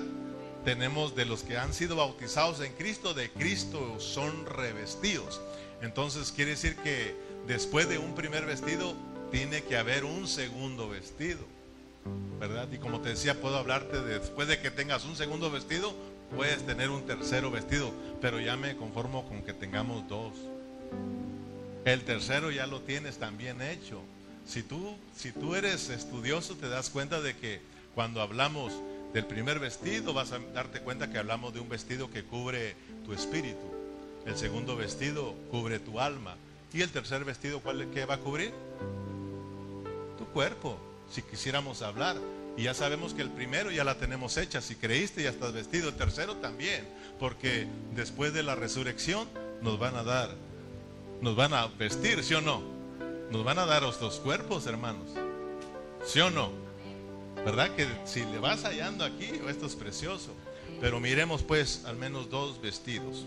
[0.63, 5.41] Tenemos de los que han sido bautizados en Cristo, de Cristo son revestidos.
[5.81, 7.15] Entonces quiere decir que
[7.47, 8.95] después de un primer vestido,
[9.31, 11.39] tiene que haber un segundo vestido.
[12.39, 12.67] ¿Verdad?
[12.71, 15.93] Y como te decía, puedo hablarte de, después de que tengas un segundo vestido,
[16.35, 20.33] puedes tener un tercero vestido, pero ya me conformo con que tengamos dos.
[21.85, 24.01] El tercero ya lo tienes también hecho.
[24.49, 27.61] Si tú, si tú eres estudioso, te das cuenta de que
[27.93, 28.73] cuando hablamos
[29.13, 33.13] del primer vestido, vas a darte cuenta que hablamos de un vestido que cubre tu
[33.13, 33.71] espíritu.
[34.25, 36.35] El segundo vestido cubre tu alma.
[36.73, 38.51] ¿Y el tercer vestido cuál va a cubrir?
[40.17, 40.79] Tu cuerpo,
[41.11, 42.17] si quisiéramos hablar.
[42.57, 44.61] Y ya sabemos que el primero ya la tenemos hecha.
[44.61, 45.89] Si creíste ya estás vestido.
[45.89, 46.87] El tercero también.
[47.19, 49.29] Porque después de la resurrección
[49.61, 50.35] nos van a dar,
[51.21, 52.68] nos van a vestir, ¿sí o no?
[53.31, 55.07] Nos van a dar nuestros cuerpos, hermanos.
[56.03, 56.49] ¿Sí o no?
[57.45, 60.33] ¿Verdad que si le vas hallando aquí, esto es precioso?
[60.81, 63.25] Pero miremos pues al menos dos vestidos.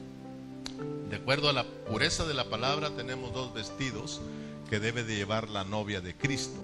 [1.09, 4.21] De acuerdo a la pureza de la palabra, tenemos dos vestidos
[4.69, 6.59] que debe de llevar la novia de Cristo.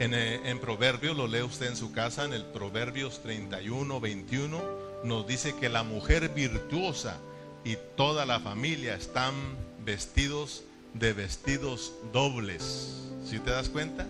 [0.00, 4.62] En, eh, en Proverbios, lo lee usted en su casa, en el Proverbios 31, 21,
[5.04, 7.18] nos dice que la mujer virtuosa
[7.64, 9.34] y toda la familia están
[9.84, 13.02] vestidos de vestidos dobles.
[13.24, 14.06] Si te das cuenta?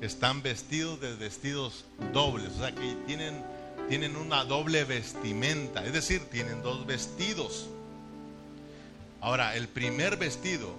[0.00, 3.42] Están vestidos de vestidos dobles, o sea que tienen,
[3.88, 7.68] tienen una doble vestimenta, es decir, tienen dos vestidos.
[9.20, 10.74] Ahora, el primer vestido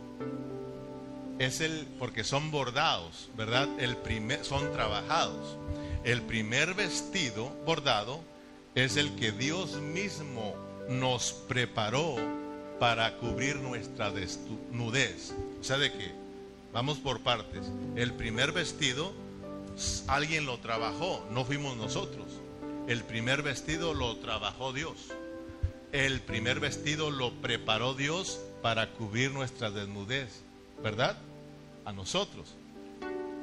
[1.40, 3.68] es el, porque son bordados, ¿verdad?
[3.80, 5.58] El primer, son trabajados.
[6.04, 8.22] El primer vestido bordado
[8.76, 10.56] es el que Dios mismo
[10.88, 12.16] nos preparó
[12.80, 15.34] para cubrir nuestra desnudez.
[15.60, 16.12] O sea, de que,
[16.72, 19.12] vamos por partes, el primer vestido,
[20.08, 22.28] alguien lo trabajó, no fuimos nosotros.
[22.88, 25.10] El primer vestido lo trabajó Dios.
[25.92, 30.42] El primer vestido lo preparó Dios para cubrir nuestra desnudez,
[30.82, 31.18] ¿verdad?
[31.86, 32.56] A nosotros.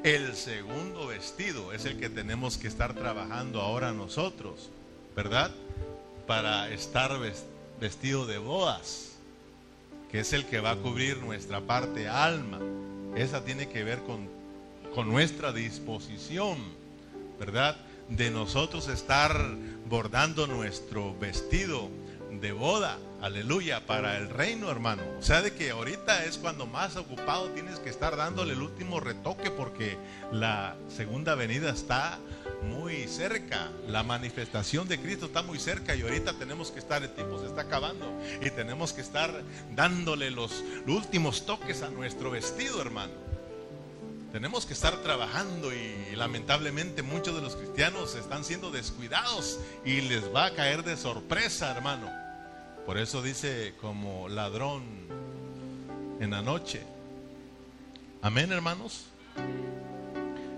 [0.02, 4.70] El segundo vestido es el que tenemos que estar trabajando ahora nosotros,
[5.16, 5.50] ¿verdad?
[6.26, 7.18] Para estar
[7.80, 9.15] vestido de bodas,
[10.18, 12.60] es el que va a cubrir nuestra parte alma.
[13.16, 14.28] Esa tiene que ver con,
[14.94, 16.58] con nuestra disposición,
[17.38, 17.76] ¿verdad?
[18.08, 19.36] De nosotros estar
[19.88, 21.90] bordando nuestro vestido
[22.40, 25.02] de boda, aleluya, para el reino, hermano.
[25.18, 29.00] O sea, de que ahorita es cuando más ocupado tienes que estar dándole el último
[29.00, 29.96] retoque porque
[30.32, 32.18] la segunda venida está
[32.68, 33.70] muy cerca.
[33.88, 37.46] La manifestación de Cristo está muy cerca y ahorita tenemos que estar, el tiempo se
[37.46, 38.06] está acabando
[38.40, 39.42] y tenemos que estar
[39.74, 43.12] dándole los últimos toques a nuestro vestido, hermano.
[44.32, 50.24] Tenemos que estar trabajando y lamentablemente muchos de los cristianos están siendo descuidados y les
[50.34, 52.26] va a caer de sorpresa, hermano
[52.86, 54.84] por eso dice como ladrón
[56.20, 56.84] en la noche.
[58.22, 59.06] Amén, hermanos.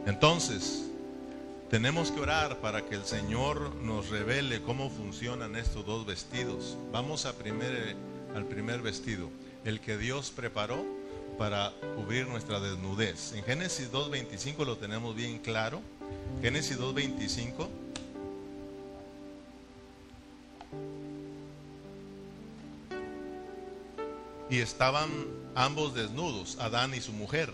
[0.04, 0.87] Entonces,
[1.70, 6.78] tenemos que orar para que el Señor nos revele cómo funcionan estos dos vestidos.
[6.92, 9.30] Vamos al primer vestido,
[9.64, 10.84] el que Dios preparó
[11.36, 13.34] para cubrir nuestra desnudez.
[13.34, 15.82] En Génesis 2.25 lo tenemos bien claro.
[16.40, 17.68] Génesis 2.25
[24.50, 25.10] Y estaban
[25.54, 27.52] ambos desnudos, Adán y su mujer.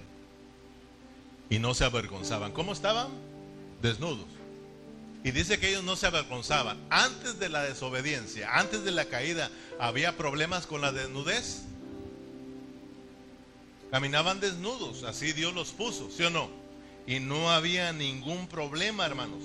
[1.51, 2.53] Y no se avergonzaban.
[2.53, 3.34] ¿Cómo estaban?
[3.85, 4.27] Desnudos.
[5.23, 6.79] Y dice que ellos no se avergonzaban.
[6.91, 11.63] Antes de la desobediencia, antes de la caída, ¿había problemas con la desnudez?
[13.91, 16.51] Caminaban desnudos, así Dios los puso, ¿sí o no?
[17.07, 19.45] Y no había ningún problema, hermanos.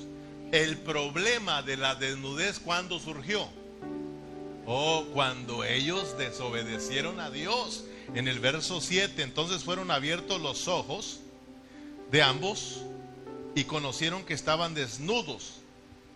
[0.51, 3.47] El problema de la desnudez, ¿cuándo surgió?
[4.65, 7.83] Oh, cuando ellos desobedecieron a Dios.
[8.15, 11.19] En el verso 7, entonces fueron abiertos los ojos
[12.09, 12.81] de ambos
[13.55, 15.61] y conocieron que estaban desnudos.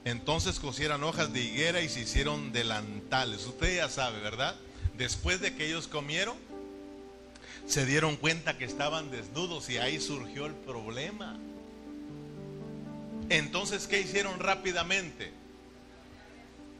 [0.05, 3.45] Entonces cosieron hojas de higuera y se hicieron delantales.
[3.45, 4.55] Usted ya sabe, ¿verdad?
[4.97, 6.35] Después de que ellos comieron,
[7.65, 11.37] se dieron cuenta que estaban desnudos y ahí surgió el problema.
[13.29, 15.31] Entonces, ¿qué hicieron rápidamente?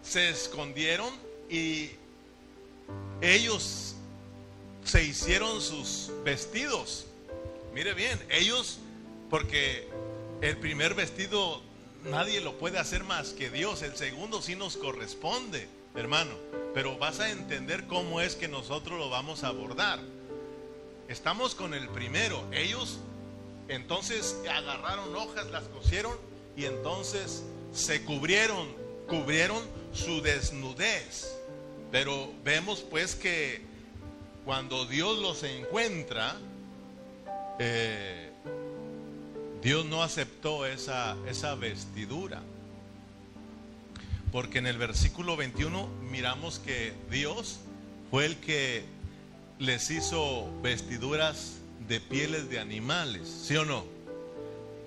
[0.04, 1.10] Se escondieron
[1.50, 1.92] y
[3.22, 3.96] ellos
[4.84, 7.06] se hicieron sus vestidos.
[7.74, 8.80] Mire bien, ellos,
[9.30, 9.88] porque
[10.44, 11.62] el primer vestido
[12.04, 16.32] nadie lo puede hacer más que Dios, el segundo sí nos corresponde, hermano,
[16.74, 20.00] pero vas a entender cómo es que nosotros lo vamos a abordar.
[21.08, 23.00] Estamos con el primero, ellos
[23.70, 26.18] entonces agarraron hojas, las cosieron
[26.58, 28.68] y entonces se cubrieron,
[29.08, 31.38] cubrieron su desnudez.
[31.90, 33.62] Pero vemos pues que
[34.44, 36.36] cuando Dios los encuentra,
[37.60, 38.33] eh,
[39.64, 42.42] Dios no aceptó esa, esa vestidura.
[44.32, 47.60] Porque en el versículo 21 miramos que Dios
[48.12, 48.84] fue el que
[49.60, 53.86] les hizo vestiduras de pieles de animales, ¿sí o no?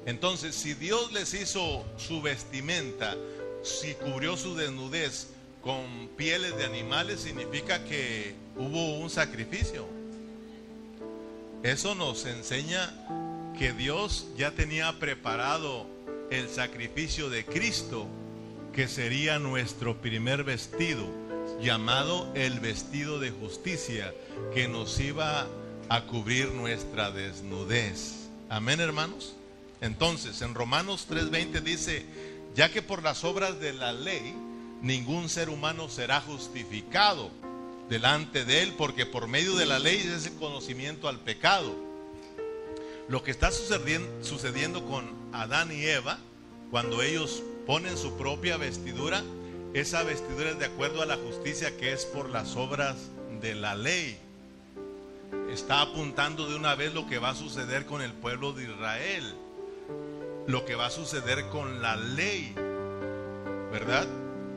[0.05, 3.17] Entonces, si Dios les hizo su vestimenta,
[3.62, 5.29] si cubrió su desnudez
[5.62, 9.87] con pieles de animales, significa que hubo un sacrificio.
[11.62, 12.93] Eso nos enseña
[13.59, 15.87] que Dios ya tenía preparado
[16.31, 18.07] el sacrificio de Cristo,
[18.73, 21.07] que sería nuestro primer vestido,
[21.61, 24.12] llamado el vestido de justicia,
[24.53, 25.47] que nos iba
[25.88, 28.29] a cubrir nuestra desnudez.
[28.49, 29.35] Amén, hermanos.
[29.81, 32.05] Entonces, en Romanos 3:20 dice,
[32.55, 34.35] ya que por las obras de la ley
[34.83, 37.31] ningún ser humano será justificado
[37.88, 41.86] delante de él, porque por medio de la ley es el conocimiento al pecado.
[43.09, 46.19] Lo que está sucediendo, con Adán y Eva,
[46.71, 49.23] cuando ellos ponen su propia vestidura,
[49.75, 52.97] esa vestidura es de acuerdo a la justicia que es por las obras
[53.40, 54.19] de la ley.
[55.51, 59.35] Está apuntando de una vez lo que va a suceder con el pueblo de Israel
[60.47, 62.55] lo que va a suceder con la ley,
[63.73, 64.07] ¿verdad?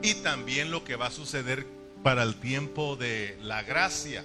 [0.02, 1.66] Y también lo que va a suceder
[2.02, 4.24] para el tiempo de la gracia,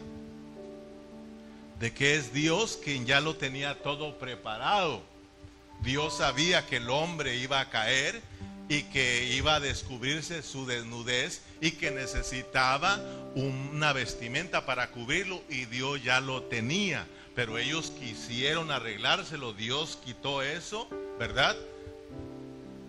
[1.80, 5.02] de que es Dios quien ya lo tenía todo preparado.
[5.82, 8.22] Dios sabía que el hombre iba a caer
[8.70, 13.00] y que iba a descubrirse su desnudez y que necesitaba
[13.36, 17.06] una vestimenta para cubrirlo y Dios ya lo tenía.
[17.36, 20.88] Pero ellos quisieron arreglárselo, Dios quitó eso
[21.20, 21.56] ¿verdad?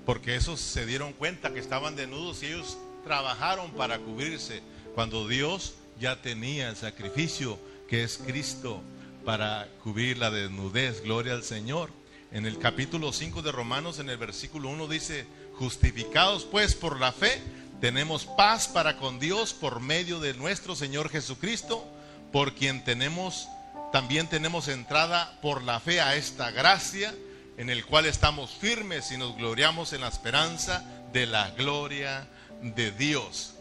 [0.04, 4.62] Porque esos se dieron cuenta que estaban desnudos y ellos trabajaron para cubrirse
[4.94, 8.82] cuando Dios ya tenía el sacrificio que es Cristo
[9.24, 11.02] para cubrir la desnudez.
[11.02, 11.90] Gloria al Señor.
[12.32, 17.12] En el capítulo 5 de Romanos, en el versículo 1 dice, justificados pues por la
[17.12, 17.40] fe,
[17.80, 21.86] tenemos paz para con Dios por medio de nuestro Señor Jesucristo,
[22.32, 23.48] por quien tenemos,
[23.92, 27.14] también tenemos entrada por la fe a esta gracia
[27.56, 32.28] en el cual estamos firmes y nos gloriamos en la esperanza de la gloria
[32.60, 33.55] de Dios.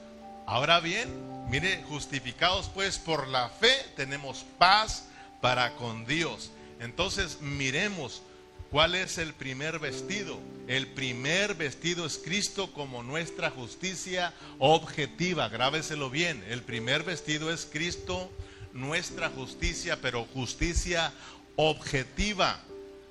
[0.48, 1.10] Ahora bien,
[1.50, 5.08] mire, justificados pues por la fe, tenemos paz
[5.42, 6.52] para con Dios.
[6.80, 8.22] Entonces miremos
[8.70, 10.40] cuál es el primer vestido.
[10.68, 15.50] El primer vestido es Cristo como nuestra justicia objetiva.
[15.50, 16.44] Grábeselo bien.
[16.48, 18.32] El primer vestido es Cristo,
[18.74, 21.12] nuestra justicia, pero justicia
[21.56, 22.60] objetiva.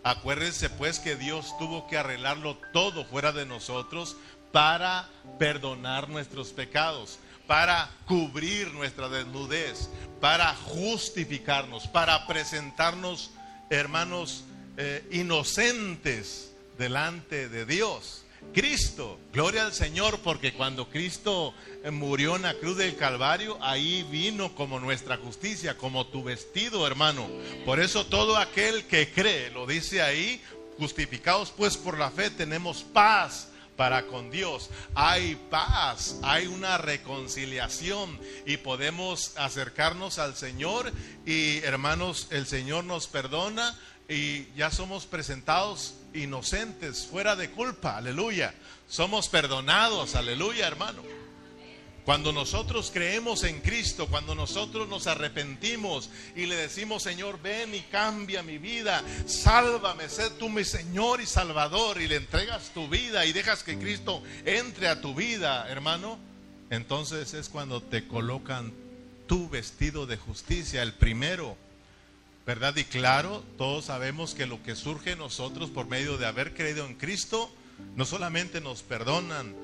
[0.03, 4.17] Acuérdense pues que Dios tuvo que arreglarlo todo fuera de nosotros
[4.55, 9.89] para perdonar nuestros pecados, para cubrir nuestra desnudez,
[10.21, 13.31] para justificarnos, para presentarnos,
[13.71, 14.45] hermanos,
[14.77, 18.25] eh, inocentes delante de Dios.
[18.53, 24.07] Cristo, gloria al Señor, porque cuando Cristo eh, murió en la cruz del Calvario, ahí
[24.11, 27.29] vino como nuestra justicia, como tu vestido, hermano.
[27.65, 30.43] Por eso todo aquel que cree, lo dice ahí,
[30.79, 34.71] justificados pues por la fe, tenemos paz para con Dios.
[34.95, 40.93] Hay paz, hay una reconciliación y podemos acercarnos al Señor
[41.27, 48.55] y hermanos, el Señor nos perdona y ya somos presentados inocentes, fuera de culpa, aleluya.
[48.89, 51.24] Somos perdonados, aleluya, hermano.
[52.05, 57.81] Cuando nosotros creemos en Cristo, cuando nosotros nos arrepentimos y le decimos, Señor, ven y
[57.81, 63.25] cambia mi vida, sálvame, sé tú mi Señor y Salvador, y le entregas tu vida
[63.25, 66.19] y dejas que Cristo entre a tu vida, hermano,
[66.69, 68.75] entonces es cuando te colocan
[69.27, 71.57] tu vestido de justicia, el primero.
[72.47, 72.77] ¿Verdad?
[72.77, 76.85] Y claro, todos sabemos que lo que surge en nosotros por medio de haber creído
[76.85, 77.51] en Cristo,
[77.97, 79.55] no solamente nos perdonan,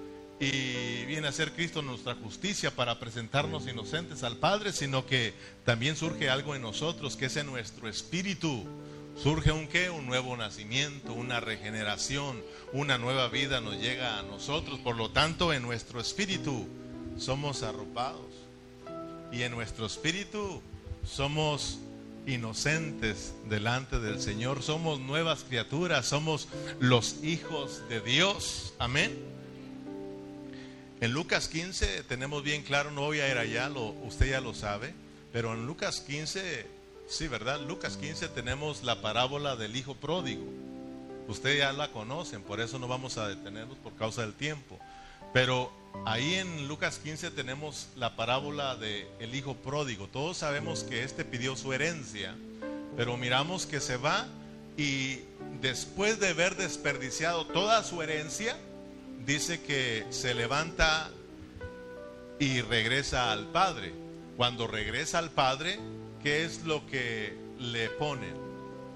[0.41, 5.35] y viene a ser Cristo nuestra justicia para presentarnos inocentes al Padre, sino que
[5.67, 8.65] también surge algo en nosotros, que es en nuestro espíritu.
[9.23, 9.91] Surge un qué?
[9.91, 14.79] Un nuevo nacimiento, una regeneración, una nueva vida nos llega a nosotros.
[14.79, 16.67] Por lo tanto, en nuestro espíritu
[17.19, 18.31] somos arropados.
[19.31, 20.63] Y en nuestro espíritu
[21.05, 21.81] somos
[22.27, 24.63] inocentes delante del Señor.
[24.63, 28.73] Somos nuevas criaturas, somos los hijos de Dios.
[28.79, 29.30] Amén.
[31.01, 34.53] En Lucas 15 tenemos bien claro, no voy a ir allá, lo, usted ya lo
[34.53, 34.93] sabe,
[35.33, 36.67] pero en Lucas 15,
[37.09, 37.59] sí, ¿verdad?
[37.61, 40.45] Lucas 15 tenemos la parábola del hijo pródigo.
[41.27, 44.79] Ustedes ya la conocen, por eso no vamos a detenernos por causa del tiempo.
[45.33, 45.73] Pero
[46.05, 50.07] ahí en Lucas 15 tenemos la parábola del el hijo pródigo.
[50.07, 52.35] Todos sabemos que este pidió su herencia,
[52.97, 54.27] pero miramos que se va
[54.77, 55.21] y
[55.63, 58.59] después de haber desperdiciado toda su herencia,
[59.27, 61.11] dice que se levanta
[62.39, 63.93] y regresa al Padre.
[64.37, 65.79] Cuando regresa al Padre,
[66.23, 68.35] ¿qué es lo que le ponen?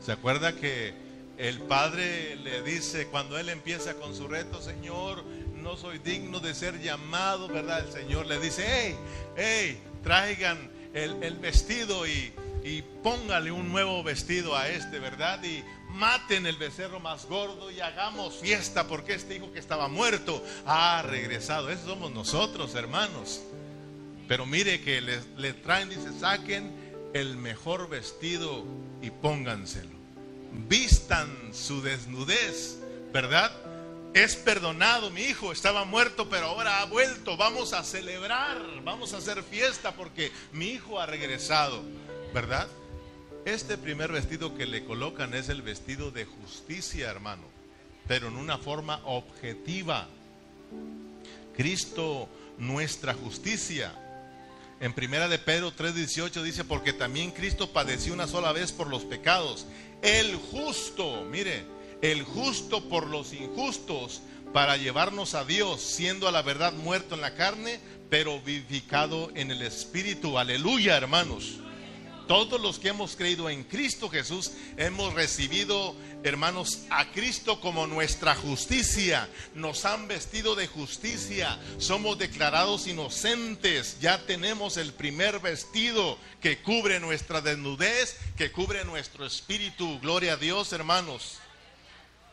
[0.01, 0.95] ¿Se acuerda que
[1.37, 5.25] el Padre le dice cuando él empieza con su reto, Señor,
[5.62, 7.87] no soy digno de ser llamado, ¿verdad?
[7.87, 8.97] El Señor le dice, hey,
[9.37, 15.43] hey, traigan el, el vestido y, y póngale un nuevo vestido a este, ¿verdad?
[15.43, 15.64] Y
[15.95, 21.03] maten el becerro más gordo y hagamos fiesta porque este hijo que estaba muerto ha
[21.03, 21.70] regresado.
[21.70, 23.40] Esos somos nosotros, hermanos.
[24.28, 26.72] Pero mire que le, traen, dice, saquen
[27.14, 28.64] el mejor vestido
[29.03, 29.95] y pónganselo.
[30.68, 32.78] Vistan su desnudez,
[33.12, 33.53] ¿verdad?
[34.14, 37.36] Es perdonado, mi hijo estaba muerto, pero ahora ha vuelto.
[37.36, 41.82] Vamos a celebrar, vamos a hacer fiesta porque mi hijo ha regresado,
[42.32, 42.68] ¿verdad?
[43.45, 47.42] Este primer vestido que le colocan es el vestido de justicia, hermano,
[48.09, 50.09] pero en una forma objetiva.
[51.55, 52.26] Cristo,
[52.57, 53.92] nuestra justicia.
[54.80, 59.05] En primera de Pedro 3:18 dice, porque también Cristo padeció una sola vez por los
[59.05, 59.66] pecados,
[60.01, 61.64] el justo, mire,
[62.01, 64.22] el justo por los injustos,
[64.55, 67.78] para llevarnos a Dios, siendo a la verdad muerto en la carne,
[68.09, 70.38] pero vivificado en el Espíritu.
[70.38, 71.59] Aleluya, hermanos.
[72.27, 78.35] Todos los que hemos creído en Cristo Jesús hemos recibido, hermanos, a Cristo como nuestra
[78.35, 79.29] justicia.
[79.55, 81.59] Nos han vestido de justicia.
[81.79, 83.99] Somos declarados inocentes.
[84.01, 90.01] Ya tenemos el primer vestido que cubre nuestra desnudez, que cubre nuestro espíritu.
[90.01, 91.39] Gloria a Dios, hermanos.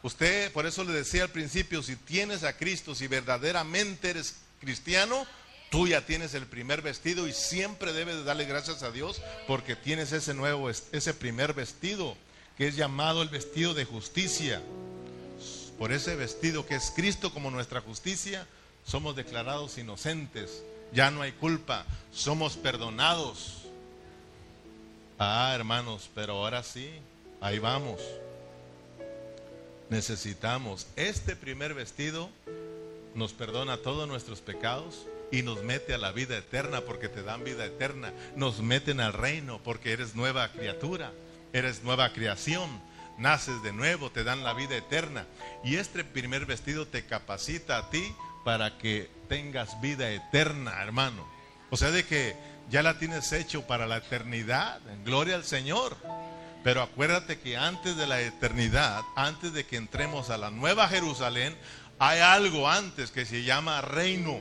[0.04, 5.28] Usted, por eso le decía al principio, si tienes a Cristo, si verdaderamente eres cristiano,
[5.72, 9.78] Tú ya tienes el primer vestido y siempre debes de darle gracias a Dios porque
[9.78, 12.17] tienes ese nuevo, ese primer vestido
[12.57, 14.61] que es llamado el vestido de justicia.
[15.80, 18.45] Por ese vestido que es Cristo como nuestra justicia,
[18.86, 20.61] somos declarados inocentes.
[20.91, 23.61] Ya no hay culpa, somos perdonados.
[25.17, 26.91] Ah, hermanos, pero ahora sí,
[27.39, 28.01] ahí vamos.
[29.89, 32.30] Necesitamos este primer vestido,
[33.15, 37.44] nos perdona todos nuestros pecados y nos mete a la vida eterna porque te dan
[37.44, 38.14] vida eterna.
[38.36, 41.12] Nos meten al reino porque eres nueva criatura,
[41.54, 42.82] eres nueva creación,
[43.18, 45.26] naces de nuevo, te dan la vida eterna.
[45.64, 48.14] Y este primer vestido te capacita a ti
[48.44, 51.26] para que tengas vida eterna, hermano.
[51.70, 52.36] O sea, de que
[52.70, 54.82] ya la tienes hecho para la eternidad.
[55.06, 55.96] Gloria al Señor.
[56.64, 61.56] Pero acuérdate que antes de la eternidad, antes de que entremos a la nueva Jerusalén,
[61.98, 64.40] hay algo antes que se llama reino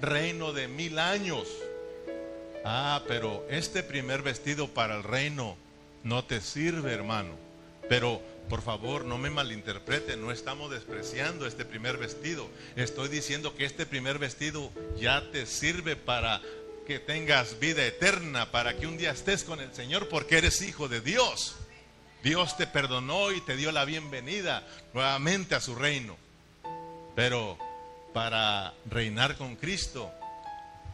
[0.00, 1.48] reino de mil años.
[2.64, 5.56] Ah, pero este primer vestido para el reino
[6.04, 7.34] no te sirve, hermano.
[7.88, 12.48] Pero por favor, no me malinterprete, no estamos despreciando este primer vestido.
[12.76, 16.40] Estoy diciendo que este primer vestido ya te sirve para
[16.86, 20.88] que tengas vida eterna, para que un día estés con el Señor porque eres hijo
[20.88, 21.56] de Dios.
[22.22, 26.16] Dios te perdonó y te dio la bienvenida nuevamente a su reino.
[27.14, 27.58] Pero
[28.12, 30.10] para reinar con Cristo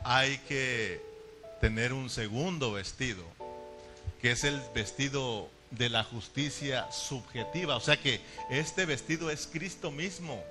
[0.05, 1.01] hay que
[1.61, 3.25] tener un segundo vestido,
[4.21, 7.77] que es el vestido de la justicia subjetiva.
[7.77, 10.43] O sea que este vestido es Cristo mismo,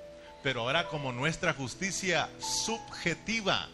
[0.42, 3.68] pero ahora como nuestra justicia subjetiva,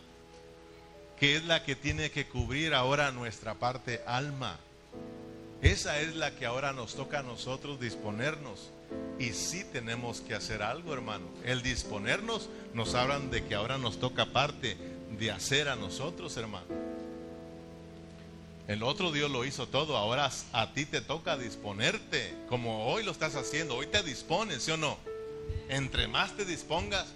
[1.19, 4.59] que es la que tiene que cubrir ahora nuestra parte alma.
[5.63, 8.71] Esa es la que ahora nos toca a nosotros disponernos.
[9.19, 11.27] Y sí tenemos que hacer algo, hermano.
[11.45, 14.77] El disponernos nos hablan de que ahora nos toca parte
[15.19, 16.67] de hacer a nosotros, hermano.
[18.67, 23.11] El otro Dios lo hizo todo, ahora a ti te toca disponerte, como hoy lo
[23.11, 24.97] estás haciendo, hoy te dispones, ¿sí o no?
[25.69, 27.07] Entre más te dispongas,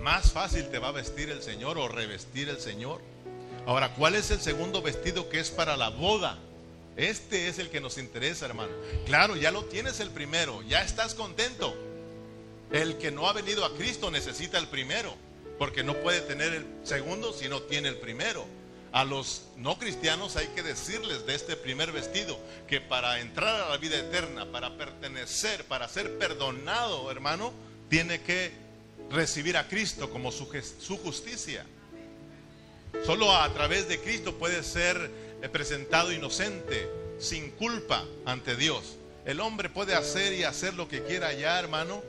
[0.00, 3.02] más fácil te va a vestir el Señor o revestir el Señor.
[3.66, 6.38] Ahora, ¿cuál es el segundo vestido que es para la boda?
[6.96, 8.72] Este es el que nos interesa, hermano.
[9.04, 11.76] Claro, ya lo tienes el primero, ya estás contento.
[12.72, 15.14] El que no ha venido a Cristo necesita el primero,
[15.58, 18.46] porque no puede tener el segundo si no tiene el primero.
[18.92, 23.68] A los no cristianos hay que decirles de este primer vestido que para entrar a
[23.68, 27.52] la vida eterna, para pertenecer, para ser perdonado, hermano,
[27.90, 28.52] tiene que
[29.10, 30.46] recibir a Cristo como su,
[30.96, 31.66] justicia.
[33.04, 38.96] Solo a través de Cristo puede ser presentado inocente, sin culpa ante Dios.
[39.24, 42.02] El hombre puede hacer y hacer lo que quiera ya, hermano,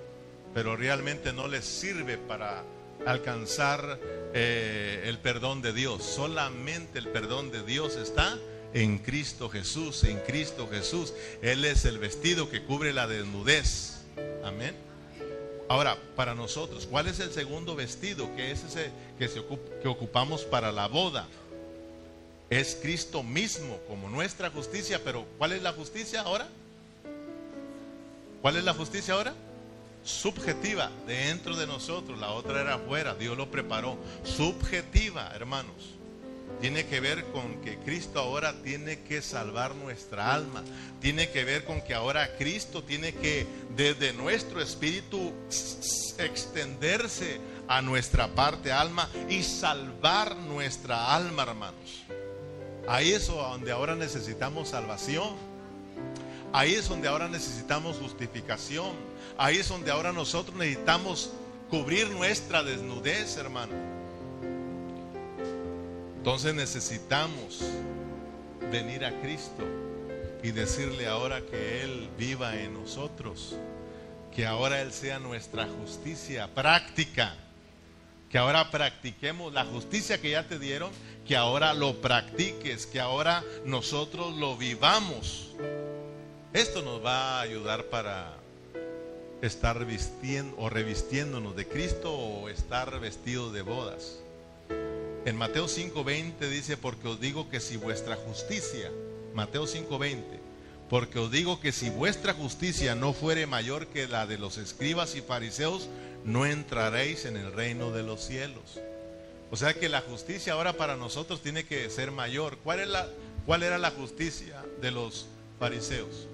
[0.54, 2.64] pero realmente no le sirve para
[3.06, 4.00] alcanzar
[4.34, 6.04] eh, el perdón de Dios.
[6.04, 8.38] Solamente el perdón de Dios está
[8.74, 11.14] en Cristo Jesús, en Cristo Jesús.
[11.42, 14.02] Él es el vestido que cubre la desnudez.
[14.44, 14.76] Amén.
[15.70, 20.88] Ahora, para nosotros, ¿cuál es el segundo vestido que es ese que, ocupamos para la
[20.88, 21.28] boda?
[22.50, 26.48] Es Cristo mismo como nuestra justicia, pero ¿cuál es la justicia ahora?
[28.42, 29.34] ¿Cuál es la justicia ahora?
[30.04, 33.98] Subjetiva, dentro de nosotros, la otra era afuera, Dios lo preparó.
[34.24, 35.98] Subjetiva, hermanos.
[36.62, 40.64] Tiene que ver con que Cristo ahora tiene que salvar nuestra alma.
[41.02, 43.46] Tiene que ver con que ahora Cristo tiene que
[43.76, 45.34] desde nuestro espíritu
[46.18, 52.06] extenderse a nuestra parte alma y salvar nuestra alma, hermanos.
[52.88, 55.36] Ahí es donde ahora necesitamos salvación.
[56.54, 58.94] Ahí es donde ahora necesitamos justificación.
[59.38, 61.32] Ahí es donde ahora nosotros necesitamos
[61.70, 63.74] cubrir nuestra desnudez, hermano.
[66.18, 67.62] Entonces necesitamos
[68.72, 69.64] venir a Cristo
[70.42, 73.58] y decirle ahora que Él viva en nosotros,
[74.34, 77.36] que ahora Él sea nuestra justicia práctica,
[78.30, 80.92] que ahora practiquemos la justicia que ya te dieron,
[81.26, 85.52] que ahora lo practiques, que ahora nosotros lo vivamos.
[86.54, 88.38] Esto nos va a ayudar para
[89.42, 94.20] estar vistiendo o revistiéndonos de Cristo o estar vestidos de bodas.
[95.26, 98.90] En Mateo 5:20 dice, porque os digo que si vuestra justicia,
[99.34, 100.40] Mateo 5:20,
[100.90, 105.16] porque os digo que si vuestra justicia no fuere mayor que la de los escribas
[105.16, 105.90] y fariseos,
[106.28, 108.82] no entraréis en el reino de los cielos.
[109.50, 112.58] O sea que la justicia ahora para nosotros tiene que ser mayor.
[112.58, 112.82] ¿Cuál,
[113.64, 116.28] era la justicia de los fariseos?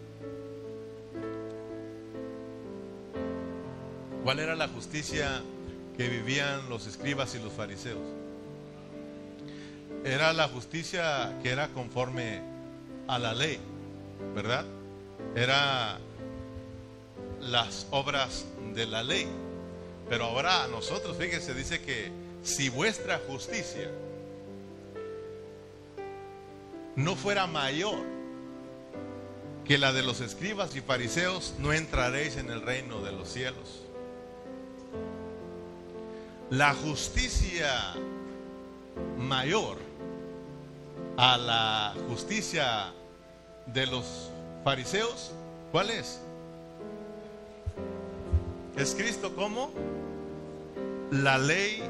[4.23, 5.43] ¿Cuál era la justicia
[5.95, 8.01] que vivían los escribas y los fariseos?
[10.03, 12.41] Era la justicia que era conforme
[13.07, 13.59] a la ley,
[14.33, 14.65] ¿verdad?
[15.35, 15.99] Era
[17.41, 19.27] las obras de la ley.
[20.09, 22.11] Pero ahora a nosotros, fíjese, dice que
[22.43, 23.89] si vuestra justicia
[26.95, 27.99] no fuera mayor
[29.65, 33.81] que la de los escribas y fariseos, no entraréis en el reino de los cielos.
[36.49, 37.93] La justicia
[39.17, 39.77] mayor
[41.17, 42.91] a la justicia
[43.67, 44.29] de los
[44.63, 45.31] fariseos,
[45.71, 46.19] ¿cuál es?
[48.75, 49.71] Es Cristo como
[51.11, 51.83] la ley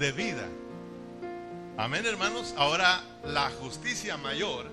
[0.00, 0.44] de vida.
[1.76, 2.52] Amén, hermanos.
[2.56, 4.66] Ahora la justicia mayor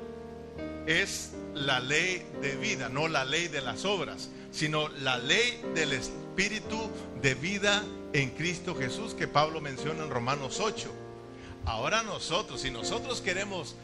[0.87, 5.93] es la ley de vida, no la ley de las obras, sino la ley del
[5.93, 6.89] espíritu
[7.21, 7.83] de vida
[8.13, 10.91] en Cristo Jesús que Pablo menciona en Romanos 8.
[11.65, 13.75] Ahora nosotros, si nosotros queremos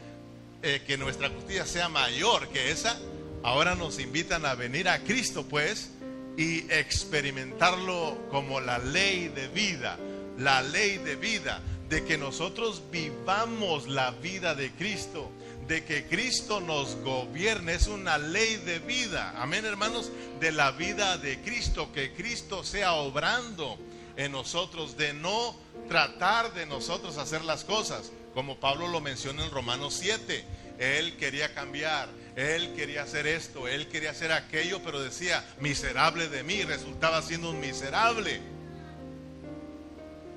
[0.62, 2.98] eh, que nuestra justicia sea mayor que esa,
[3.44, 5.90] ahora nos invitan a venir a Cristo pues
[6.36, 9.98] y experimentarlo como la ley de vida
[10.38, 15.30] la ley de vida, de que nosotros vivamos la vida de Cristo,
[15.68, 20.10] de que Cristo nos gobierne, es una ley de vida, amén hermanos,
[20.40, 23.78] de la vida de Cristo, que Cristo sea obrando
[24.16, 25.54] en nosotros, de no
[25.88, 30.44] tratar de nosotros hacer las cosas, como Pablo lo menciona en Romanos 7,
[30.78, 36.42] él quería cambiar él quería hacer esto, él quería hacer aquello, pero decía, miserable de
[36.42, 38.40] mí, resultaba siendo un miserable.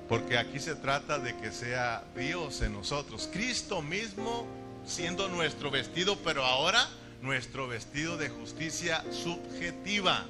[0.08, 4.46] Porque aquí se trata de que sea Dios en nosotros, Cristo mismo
[4.86, 6.88] siendo nuestro vestido, pero ahora
[7.20, 10.24] nuestro vestido de justicia subjetiva.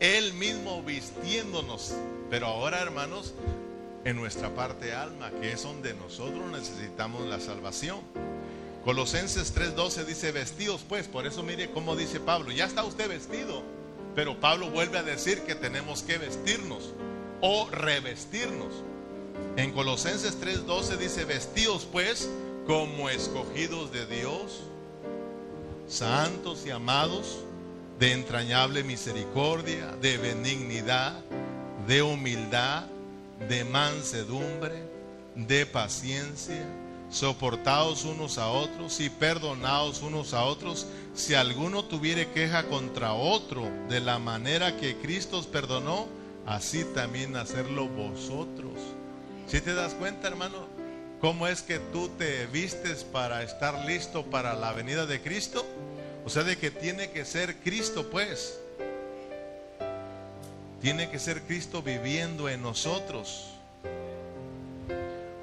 [0.00, 1.94] Él mismo vistiéndonos,
[2.30, 3.34] pero ahora hermanos,
[4.04, 8.00] en nuestra parte alma, que es donde nosotros necesitamos la salvación.
[8.84, 13.62] Colosenses 3:12 dice vestidos, pues, por eso mire cómo dice Pablo, ya está usted vestido,
[14.14, 16.94] pero Pablo vuelve a decir que tenemos que vestirnos
[17.40, 18.72] o revestirnos.
[19.56, 22.28] En Colosenses 3:12 dice vestidos, pues,
[22.66, 24.60] como escogidos de Dios,
[25.88, 27.38] santos y amados,
[27.98, 31.20] de entrañable misericordia, de benignidad,
[31.86, 32.86] de humildad,
[33.48, 34.82] de mansedumbre,
[35.34, 36.64] de paciencia,
[37.10, 43.70] soportados unos a otros y perdonados unos a otros, si alguno tuviere queja contra otro,
[43.88, 46.06] de la manera que Cristo os perdonó,
[46.46, 48.74] así también hacerlo vosotros.
[49.46, 50.78] Si te das cuenta, hermano,
[51.20, 55.66] ¿Cómo es que tú te vistes para estar listo para la venida de Cristo?
[56.24, 58.60] O sea, de que tiene que ser Cristo, pues.
[60.80, 63.48] Tiene que ser Cristo viviendo en nosotros.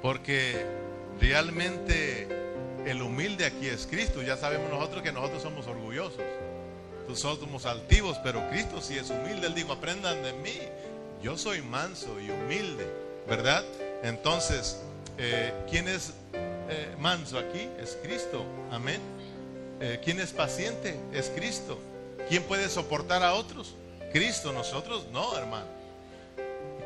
[0.00, 0.64] Porque
[1.20, 2.28] realmente
[2.86, 4.22] el humilde aquí es Cristo.
[4.22, 6.22] Ya sabemos nosotros que nosotros somos orgullosos.
[7.08, 9.46] Nosotros somos altivos, pero Cristo sí es humilde.
[9.46, 10.58] Él dijo, aprendan de mí.
[11.22, 12.86] Yo soy manso y humilde,
[13.26, 13.64] ¿verdad?
[14.02, 14.80] Entonces,
[15.18, 17.68] eh, ¿Quién es eh, manso aquí?
[17.80, 18.44] Es Cristo.
[18.70, 19.00] Amén.
[19.80, 20.98] Eh, ¿Quién es paciente?
[21.12, 21.78] Es Cristo.
[22.28, 23.74] ¿Quién puede soportar a otros?
[24.12, 24.52] Cristo.
[24.52, 25.66] Nosotros no, hermano.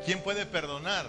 [0.05, 1.07] ¿Quién puede perdonar?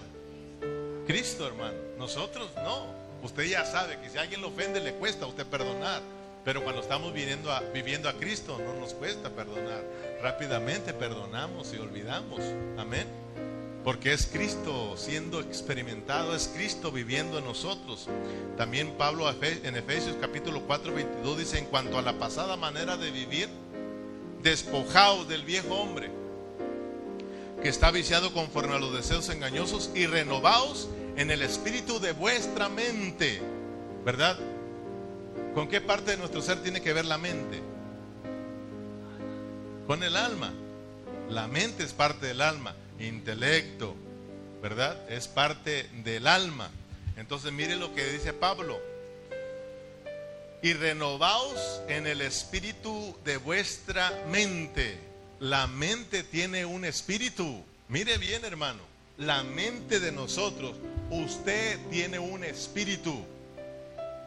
[1.07, 1.77] Cristo, hermano.
[1.97, 3.02] Nosotros no.
[3.23, 6.01] Usted ya sabe que si alguien lo ofende le cuesta a usted perdonar.
[6.43, 9.81] Pero cuando estamos viviendo a, viviendo a Cristo no nos cuesta perdonar.
[10.21, 12.41] Rápidamente perdonamos y olvidamos.
[12.77, 13.07] Amén.
[13.85, 18.07] Porque es Cristo siendo experimentado, es Cristo viviendo en nosotros.
[18.57, 23.11] También Pablo en Efesios capítulo 4, 22 dice, en cuanto a la pasada manera de
[23.11, 23.49] vivir,
[24.41, 26.11] despojaos del viejo hombre,
[27.61, 32.69] que está viciado conforme a los deseos engañosos, y renovaos en el espíritu de vuestra
[32.69, 33.41] mente.
[34.05, 34.37] ¿Verdad?
[35.53, 37.61] ¿Con qué parte de nuestro ser tiene que ver la mente?
[39.87, 40.51] Con el alma.
[41.29, 43.95] La mente es parte del alma intelecto,
[44.61, 45.09] ¿verdad?
[45.09, 46.69] Es parte del alma.
[47.17, 48.79] Entonces mire lo que dice Pablo.
[50.61, 54.97] Y renovaos en el espíritu de vuestra mente.
[55.39, 57.63] La mente tiene un espíritu.
[57.89, 58.79] Mire bien, hermano.
[59.17, 60.75] La mente de nosotros.
[61.09, 63.25] Usted tiene un espíritu.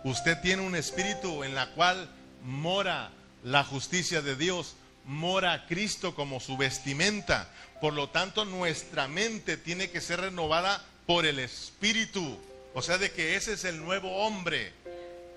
[0.05, 2.09] Usted tiene un espíritu en la cual
[2.43, 3.11] mora
[3.43, 7.49] la justicia de Dios mora Cristo como su vestimenta.
[7.81, 12.39] Por lo tanto, nuestra mente tiene que ser renovada por el Espíritu.
[12.75, 14.73] O sea, de que ese es el nuevo hombre.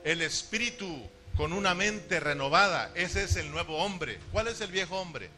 [0.03, 1.01] El Espíritu
[1.37, 2.91] con una mente renovada.
[2.95, 4.19] Ese es el nuevo hombre.
[4.31, 5.29] ¿Cuál es el viejo hombre?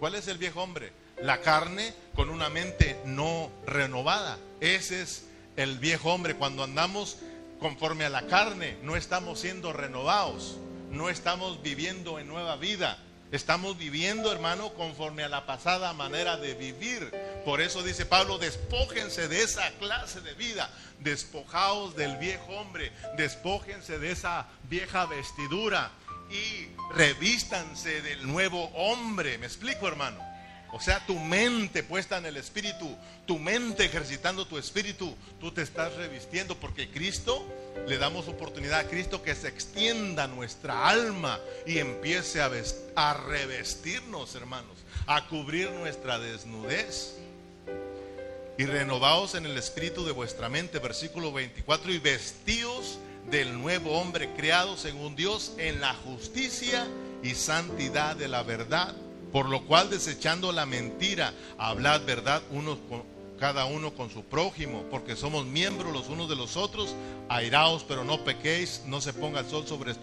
[0.00, 0.92] ¿Cuál es el viejo hombre?
[1.22, 4.38] La carne con una mente no renovada.
[4.60, 6.34] Ese es el viejo hombre.
[6.34, 7.18] Cuando andamos
[7.58, 10.58] conforme a la carne, no estamos siendo renovados
[10.92, 12.98] no estamos viviendo en nueva vida.
[13.32, 17.10] Estamos viviendo, hermano, conforme a la pasada manera de vivir.
[17.46, 20.70] Por eso dice Pablo, despójense de esa clase de vida,
[21.00, 25.90] despojaos del viejo hombre, despójense de esa vieja vestidura
[26.30, 29.38] y revístanse del nuevo hombre.
[29.38, 30.31] ¿Me explico, hermano?
[30.72, 32.96] O sea, tu mente puesta en el Espíritu,
[33.26, 37.46] tu mente ejercitando tu Espíritu, tú te estás revistiendo porque Cristo,
[37.86, 42.50] le damos oportunidad a Cristo que se extienda nuestra alma y empiece a,
[42.96, 47.18] a revestirnos, hermanos, a cubrir nuestra desnudez.
[48.56, 52.98] Y renovaos en el Espíritu de vuestra mente, versículo 24, y vestíos
[53.30, 56.86] del nuevo hombre creado según Dios en la justicia
[57.22, 58.94] y santidad de la verdad
[59.32, 63.02] por lo cual, desechando la mentira, hablad verdad unos con,
[63.42, 66.94] cada uno con su prójimo, porque somos miembros los unos de los otros.
[67.28, 69.94] Airaos, pero no pequéis, no se ponga el sol sobre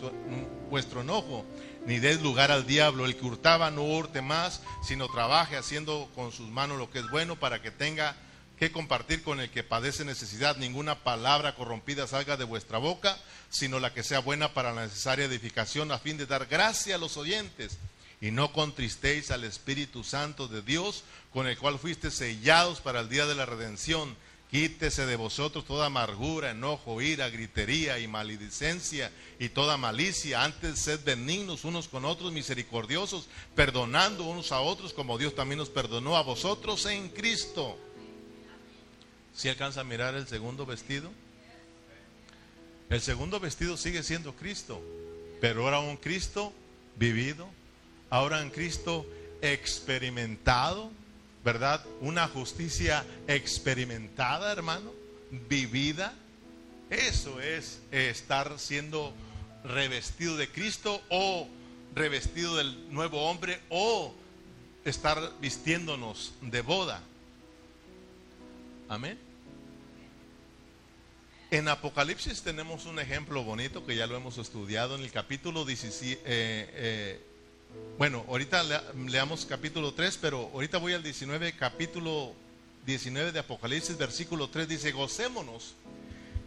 [0.70, 1.46] vuestro enojo,
[1.86, 3.06] ni deis lugar al diablo.
[3.06, 7.10] El que hurtaba no hurte más, sino trabaje haciendo con sus manos lo que es
[7.10, 8.18] bueno para que tenga
[8.58, 10.58] que compartir con el que padece necesidad.
[10.58, 13.18] Ninguna palabra corrompida salga de vuestra boca,
[13.50, 16.98] sino la que sea buena para la necesaria edificación, a fin de dar gracia a
[16.98, 17.78] los oyentes
[18.22, 23.10] y no contristéis al Espíritu Santo de Dios, con el cual fuiste sellados para el
[23.10, 24.16] día de la redención.
[24.52, 30.44] Quítese de vosotros toda amargura, enojo, ira, gritería y maledicencia y toda malicia.
[30.44, 35.70] Antes sed benignos unos con otros, misericordiosos, perdonando unos a otros como Dios también nos
[35.70, 37.78] perdonó a vosotros en Cristo.
[39.36, 41.12] ¿Si alcanza a mirar el segundo vestido?
[42.90, 44.82] El segundo vestido sigue siendo Cristo,
[45.40, 46.52] pero ahora un Cristo
[46.96, 47.48] vivido,
[48.10, 49.06] ahora un Cristo
[49.42, 50.92] experimentado,
[51.44, 51.86] ¿verdad?
[52.02, 54.92] Una justicia experimentada, hermano,
[55.48, 56.14] vivida.
[56.90, 59.14] Eso es estar siendo
[59.64, 61.48] revestido de Cristo o
[61.96, 64.14] revestido del nuevo hombre o
[64.86, 67.02] estar vistiéndonos de boda.
[68.88, 69.20] Amén.
[71.52, 77.29] En Apocalipsis tenemos un ejemplo bonito que ya lo hemos estudiado en el capítulo 17.
[77.98, 78.64] Bueno, ahorita
[79.08, 82.34] leamos capítulo 3, pero ahorita voy al 19, capítulo
[82.86, 85.74] 19 de Apocalipsis, versículo 3, dice, gocémonos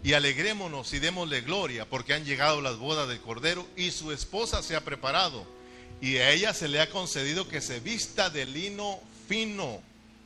[0.03, 4.63] y alegrémonos y démosle gloria, porque han llegado las bodas del Cordero y su esposa
[4.63, 5.47] se ha preparado,
[6.01, 8.99] y a ella se le ha concedido que se vista de lino
[9.29, 9.81] fino,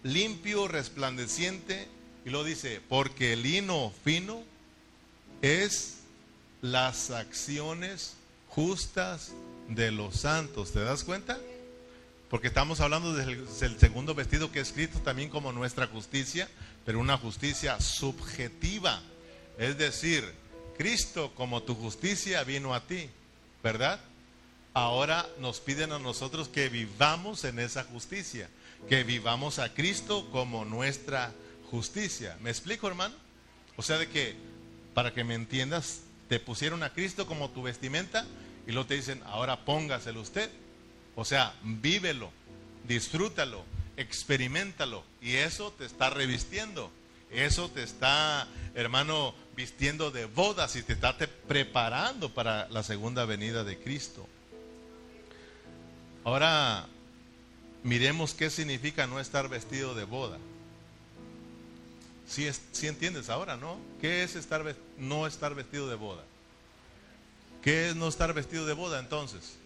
[0.05, 1.89] limpio, resplandeciente,
[2.25, 4.43] y lo dice, porque el lino fino
[5.43, 5.97] es
[6.63, 8.15] las acciones
[8.49, 9.33] justas
[9.69, 10.73] de los santos.
[10.73, 11.39] ¿Te das cuenta?
[12.31, 16.49] Porque estamos hablando del, segundo vestido que es Cristo también como nuestra justicia,
[16.85, 19.01] pero una justicia subjetiva.
[19.59, 20.25] Es decir,
[20.77, 23.09] Cristo como tu justicia vino a ti,
[23.63, 24.01] ¿verdad?
[24.75, 28.51] Ahora nos piden a nosotros que vivamos en esa justicia,
[28.89, 31.33] que vivamos a Cristo como nuestra
[31.71, 32.37] justicia.
[32.43, 33.15] ¿Me explico, hermano?
[33.77, 34.35] O sea, de que,
[34.95, 38.27] para que me entiendas, te pusieron a Cristo como tu vestimenta
[38.67, 40.51] y luego te dicen, ahora póngaselo usted.
[41.15, 42.31] O sea, vívelo,
[42.87, 43.65] disfrútalo,
[43.97, 45.05] experimentalo.
[45.21, 46.91] Y eso te está revistiendo.
[47.31, 53.65] Eso te está, hermano, vistiendo de bodas y te está preparando para la segunda venida
[53.65, 54.29] de Cristo.
[56.25, 56.87] Ahora,
[57.83, 60.39] miremos qué significa no estar vestido de boda.
[62.29, 63.79] Si ¿Sí, entiendes ahora, ¿no?
[64.01, 66.25] ¿Qué es estar, no estar vestido de boda?
[67.67, 69.57] ¿Qué es no estar vestido de boda entonces?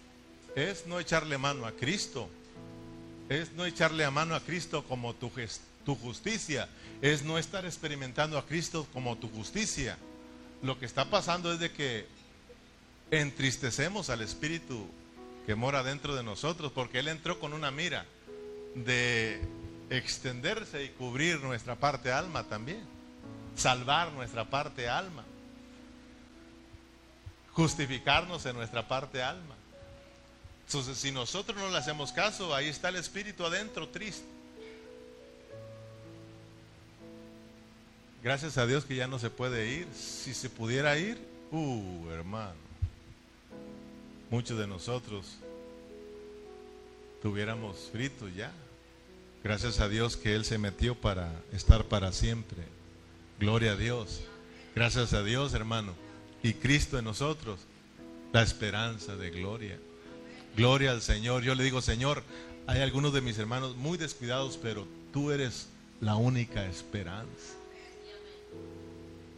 [0.57, 2.30] Es no echarle mano a Cristo.
[3.28, 5.30] Es no echarle a mano a Cristo como tu,
[5.84, 6.66] tu justicia.
[7.03, 9.98] Es no estar experimentando a Cristo como tu justicia.
[10.62, 12.07] Lo que está pasando es de que
[13.11, 14.88] entristecemos al Espíritu
[15.44, 18.07] que mora dentro de nosotros porque Él entró con una mira
[18.76, 19.42] de
[19.90, 22.80] extenderse y cubrir nuestra parte alma también.
[23.57, 25.26] Salvar nuestra parte alma
[27.61, 29.54] justificarnos en nuestra parte alma.
[30.66, 34.24] Entonces, si nosotros no le hacemos caso, ahí está el espíritu adentro, triste.
[38.22, 39.86] Gracias a Dios que ya no se puede ir.
[39.94, 41.18] Si se pudiera ir,
[41.50, 42.54] uh, hermano,
[44.30, 45.26] muchos de nosotros
[47.20, 48.52] tuviéramos frito ya.
[49.44, 52.62] Gracias a Dios que Él se metió para estar para siempre.
[53.38, 54.22] Gloria a Dios.
[54.74, 56.09] Gracias a Dios, hermano
[56.43, 57.61] y Cristo en nosotros,
[58.32, 59.78] la esperanza de gloria.
[60.57, 61.43] Gloria al Señor.
[61.43, 62.22] Yo le digo, Señor,
[62.66, 65.68] hay algunos de mis hermanos muy descuidados, pero tú eres
[66.01, 67.55] la única esperanza.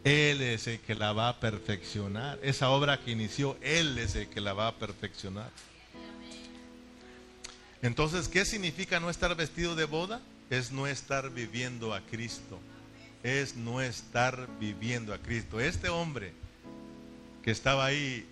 [0.03, 2.39] Él es el que la va a perfeccionar.
[2.43, 5.49] Esa obra que inició, Él es el que la va a perfeccionar.
[7.81, 10.21] Entonces, ¿qué significa no estar vestido de boda?
[10.49, 12.59] Es no estar viviendo a Cristo.
[13.23, 15.59] Es no estar viviendo a Cristo.
[15.59, 16.33] Este hombre
[17.43, 18.25] que estaba ahí,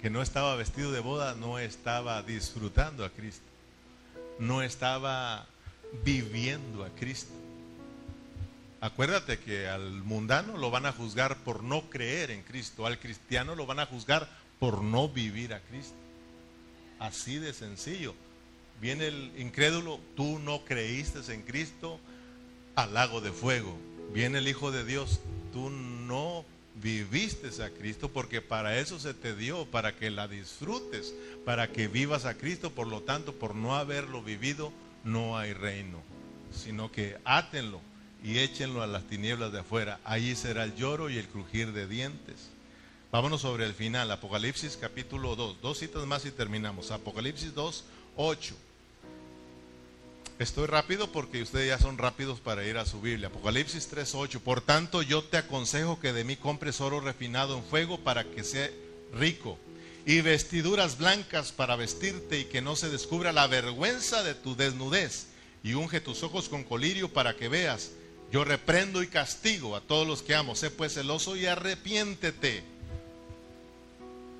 [0.00, 3.44] que no estaba vestido de boda, no estaba disfrutando a Cristo.
[4.38, 5.46] No estaba
[6.04, 7.32] viviendo a Cristo.
[8.80, 13.54] Acuérdate que al mundano lo van a juzgar por no creer en Cristo, al cristiano
[13.54, 14.26] lo van a juzgar
[14.58, 15.94] por no vivir a Cristo.
[16.98, 18.14] Así de sencillo.
[18.80, 22.00] Viene el incrédulo, tú no creíste en Cristo,
[22.74, 23.76] al lago de fuego.
[24.14, 25.20] Viene el Hijo de Dios,
[25.52, 31.14] tú no viviste a Cristo porque para eso se te dio, para que la disfrutes,
[31.44, 32.70] para que vivas a Cristo.
[32.70, 34.72] Por lo tanto, por no haberlo vivido,
[35.04, 36.02] no hay reino,
[36.52, 37.80] sino que átenlo
[38.22, 40.00] y échenlo a las tinieblas de afuera.
[40.04, 42.50] Allí será el lloro y el crujir de dientes.
[43.10, 45.60] Vámonos sobre el final, Apocalipsis capítulo 2.
[45.60, 46.92] Dos citas más y terminamos.
[46.92, 47.84] Apocalipsis 2,
[48.16, 48.54] 8.
[50.40, 53.28] Estoy rápido porque ustedes ya son rápidos para ir a su Biblia.
[53.28, 54.40] Apocalipsis 3:8.
[54.40, 58.42] Por tanto, yo te aconsejo que de mí compres oro refinado en fuego para que
[58.42, 58.70] sea
[59.12, 59.58] rico
[60.06, 65.26] y vestiduras blancas para vestirte y que no se descubra la vergüenza de tu desnudez
[65.62, 67.90] y unge tus ojos con colirio para que veas
[68.32, 70.56] Yo reprendo y castigo a todos los que amo.
[70.56, 72.64] Sé pues celoso y arrepiéntete.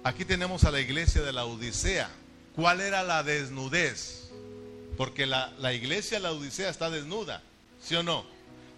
[0.02, 2.08] Aquí tenemos a la iglesia de la Odisea.
[2.56, 4.19] ¿Cuál era la desnudez?
[5.00, 7.42] Porque la, la iglesia la Odisea está desnuda,
[7.82, 8.26] ¿sí o no?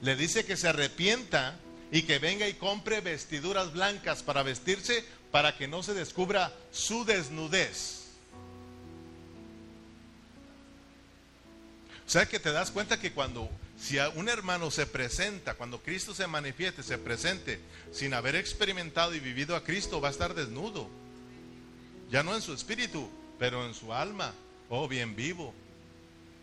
[0.03, 1.59] Le dice que se arrepienta
[1.91, 7.05] y que venga y compre vestiduras blancas para vestirse para que no se descubra su
[7.05, 8.05] desnudez.
[12.07, 16.15] O sea que te das cuenta que cuando si un hermano se presenta, cuando Cristo
[16.15, 17.59] se manifieste, se presente
[17.91, 20.89] sin haber experimentado y vivido a Cristo, va a estar desnudo.
[22.13, 23.11] Ya no en su espíritu,
[23.41, 24.33] pero en su alma.
[24.69, 25.53] Oh, bien vivo.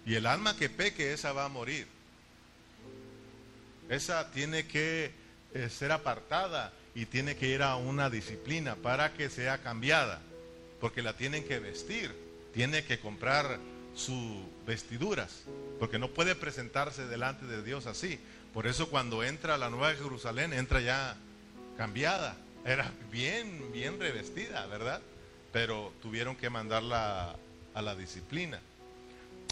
[0.10, 1.86] Y el alma que peque, esa va a morir.
[3.90, 5.12] Esa tiene que
[5.54, 10.20] eh, ser apartada y tiene que ir a una disciplina para que sea cambiada.
[10.82, 12.12] Porque la tienen que vestir.
[12.56, 13.60] Tiene que comprar
[13.94, 15.44] sus vestiduras,
[15.78, 18.20] porque no puede presentarse delante de Dios así.
[18.52, 21.18] Por eso cuando entra la Nueva Jerusalén, entra ya
[21.78, 22.36] cambiada.
[22.66, 25.02] Era bien, bien revestida, ¿verdad?
[25.54, 27.36] Pero tuvieron que mandarla
[27.76, 28.60] a la disciplina.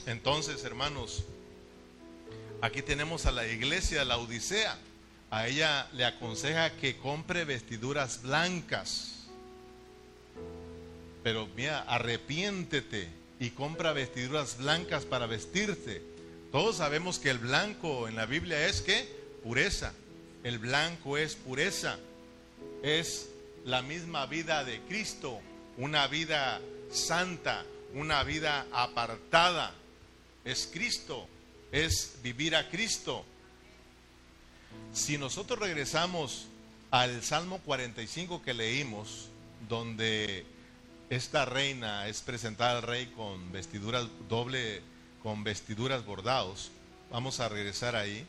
[0.08, 1.26] Entonces, hermanos,
[2.62, 4.78] aquí tenemos a la iglesia la Odisea.
[5.30, 9.28] A ella le aconseja que compre vestiduras blancas.
[11.24, 13.10] Pero mira, arrepiéntete
[13.42, 16.02] y compra vestiduras blancas para vestirte.
[16.54, 19.06] Todos sabemos que el blanco en la Biblia es que
[19.44, 19.92] pureza.
[20.46, 22.00] El blanco es pureza.
[22.82, 23.28] Es
[23.66, 25.42] la misma vida de Cristo,
[25.76, 29.74] una vida santa, una vida apartada.
[30.48, 31.28] Es Cristo,
[31.74, 33.26] es vivir a Cristo.
[34.94, 36.48] Si nosotros regresamos
[36.90, 39.28] al Salmo 45 que leímos,
[39.68, 40.46] donde
[41.10, 44.82] esta reina es presentada al rey con vestiduras doble,
[45.22, 46.72] con vestiduras bordados.
[47.12, 48.26] Vamos a regresar ahí.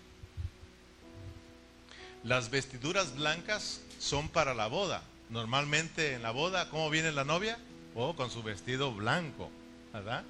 [2.25, 5.05] Las vestiduras blancas son para la boda.
[5.31, 7.59] Normalmente en la boda, ¿cómo viene la novia?
[7.95, 9.51] Oh, con su vestido blanco,
[9.93, 10.25] ¿verdad?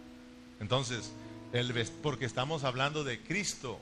[0.60, 1.12] Entonces,
[2.02, 3.80] porque estamos hablando de Cristo.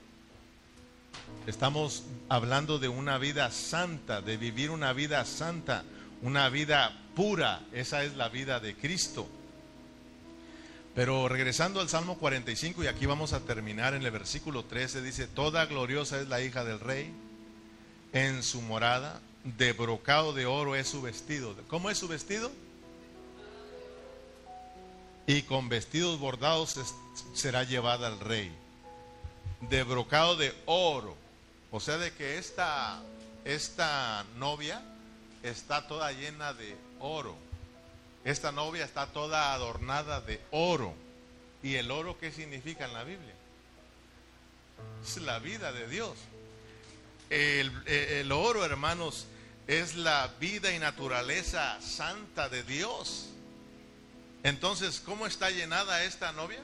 [1.47, 5.85] Estamos hablando de una vida santa, de vivir una vida santa,
[6.23, 7.61] una vida pura.
[7.73, 9.27] Esa es la vida de Cristo.
[10.95, 15.27] Pero regresando al Salmo 45, y aquí vamos a terminar en el versículo 13, dice,
[15.27, 17.13] Toda gloriosa es la hija del rey,
[18.13, 21.55] en su morada, de brocado de oro es su vestido.
[21.69, 22.51] ¿Cómo es su vestido?
[25.27, 26.77] Y con vestidos bordados
[27.35, 28.53] será llevada al rey.
[29.63, 31.17] De brocado de oro.
[31.71, 33.03] O sea, de que esta,
[33.45, 34.83] esta novia
[35.43, 37.37] está toda llena de oro.
[38.25, 40.95] Esta novia está toda adornada de oro.
[41.63, 43.35] ¿Y el oro qué significa en la Biblia?
[45.05, 46.13] Es la vida de Dios.
[47.31, 49.27] El, el, oro, hermanos,
[49.67, 53.29] es la vida y naturaleza santa de Dios.
[54.47, 56.61] Entonces, ¿cómo está llenada esta novia?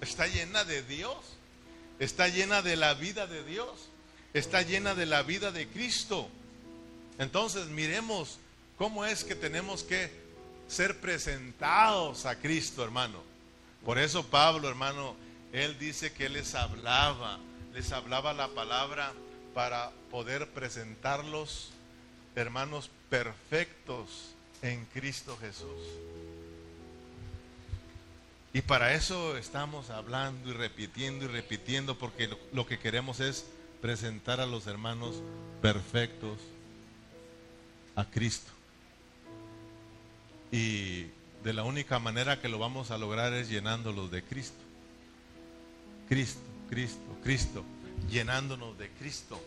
[0.00, 1.16] Está llena de Dios.
[1.98, 3.88] Está llena de la vida de Dios.
[4.32, 6.28] Está llena de la vida de Cristo.
[7.18, 8.38] Entonces, miremos
[8.76, 10.10] ¿Cómo es que tenemos que
[10.66, 13.22] ser presentados a Cristo, hermano?
[13.84, 15.14] Por eso Pablo, hermano,
[15.52, 17.38] él dice que les hablaba,
[17.72, 19.12] les hablaba la palabra
[19.54, 21.70] para poder presentarlos,
[22.34, 25.80] hermanos, perfectos en Cristo Jesús.
[28.54, 33.46] Y para eso estamos hablando y repitiendo y repitiendo, porque lo, que queremos es
[33.82, 35.16] presentar a los hermanos
[35.60, 36.38] perfectos
[37.96, 38.52] a Cristo.
[40.52, 41.06] Y
[41.42, 44.62] de la única manera que lo vamos a lograr es llenándolos de Cristo.
[46.08, 46.40] Cristo,
[46.70, 47.64] Cristo, Cristo,
[48.08, 49.42] llenándonos de Cristo.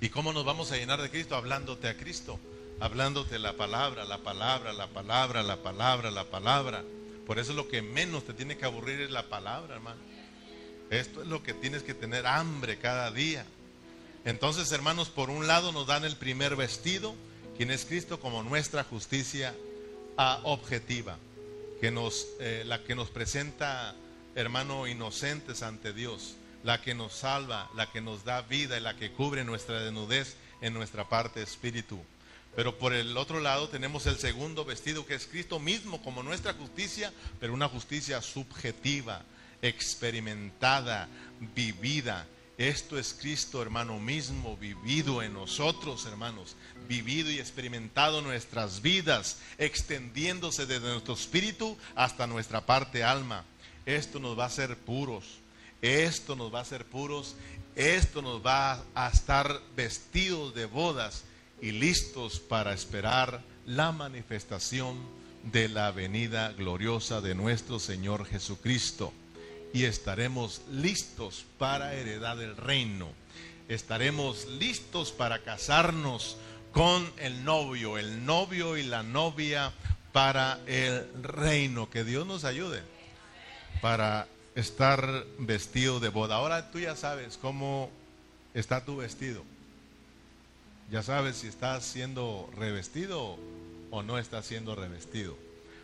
[0.00, 1.36] ¿Y cómo nos vamos a llenar de Cristo?
[1.36, 2.40] Hablándote a Cristo,
[2.80, 6.82] hablándote la palabra, la palabra, la palabra, la palabra, la palabra.
[7.26, 10.00] Por eso lo que menos te tiene que aburrir es la palabra, hermano.
[10.90, 13.46] Esto es lo que tienes que tener hambre cada día.
[14.24, 17.14] Entonces, hermanos, por un lado nos dan el primer vestido,
[17.56, 19.54] quien es Cristo como nuestra justicia
[20.44, 21.18] objetiva,
[21.80, 23.94] que nos, eh, la que nos presenta,
[24.34, 28.96] hermano, inocentes ante Dios, la que nos salva, la que nos da vida y la
[28.96, 31.98] que cubre nuestra desnudez en nuestra parte espíritu.
[32.56, 36.54] Pero por el otro lado tenemos el segundo vestido que es Cristo mismo como nuestra
[36.54, 39.22] justicia, pero una justicia subjetiva,
[39.60, 41.08] experimentada,
[41.54, 42.26] vivida,
[42.56, 46.54] esto es Cristo, hermano mismo, vivido en nosotros, hermanos,
[46.88, 53.44] vivido y experimentado nuestras vidas, extendiéndose desde nuestro espíritu hasta nuestra parte alma.
[53.86, 55.24] Esto nos va a hacer puros.
[55.82, 57.34] Esto nos va a hacer puros,
[57.76, 61.24] esto nos va a estar vestidos de bodas
[61.60, 64.98] y listos para esperar la manifestación
[65.44, 69.12] de la venida gloriosa de nuestro Señor Jesucristo.
[69.72, 73.08] Y estaremos listos para heredar el reino.
[73.68, 76.36] Estaremos listos para casarnos
[76.72, 79.72] con el novio, el novio y la novia
[80.12, 81.90] para el reino.
[81.90, 82.82] Que Dios nos ayude
[83.80, 86.36] para estar vestido de boda.
[86.36, 87.90] Ahora tú ya sabes cómo
[88.54, 89.42] está tu vestido.
[90.94, 93.36] Ya sabes si estás siendo revestido
[93.90, 95.36] o no estás siendo revestido.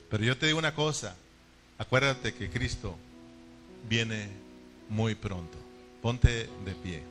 [0.08, 1.16] Pero yo te digo una cosa,
[1.78, 2.94] acuérdate que Cristo
[3.88, 4.28] viene
[4.88, 5.58] muy pronto.
[6.00, 6.98] Ponte de pie.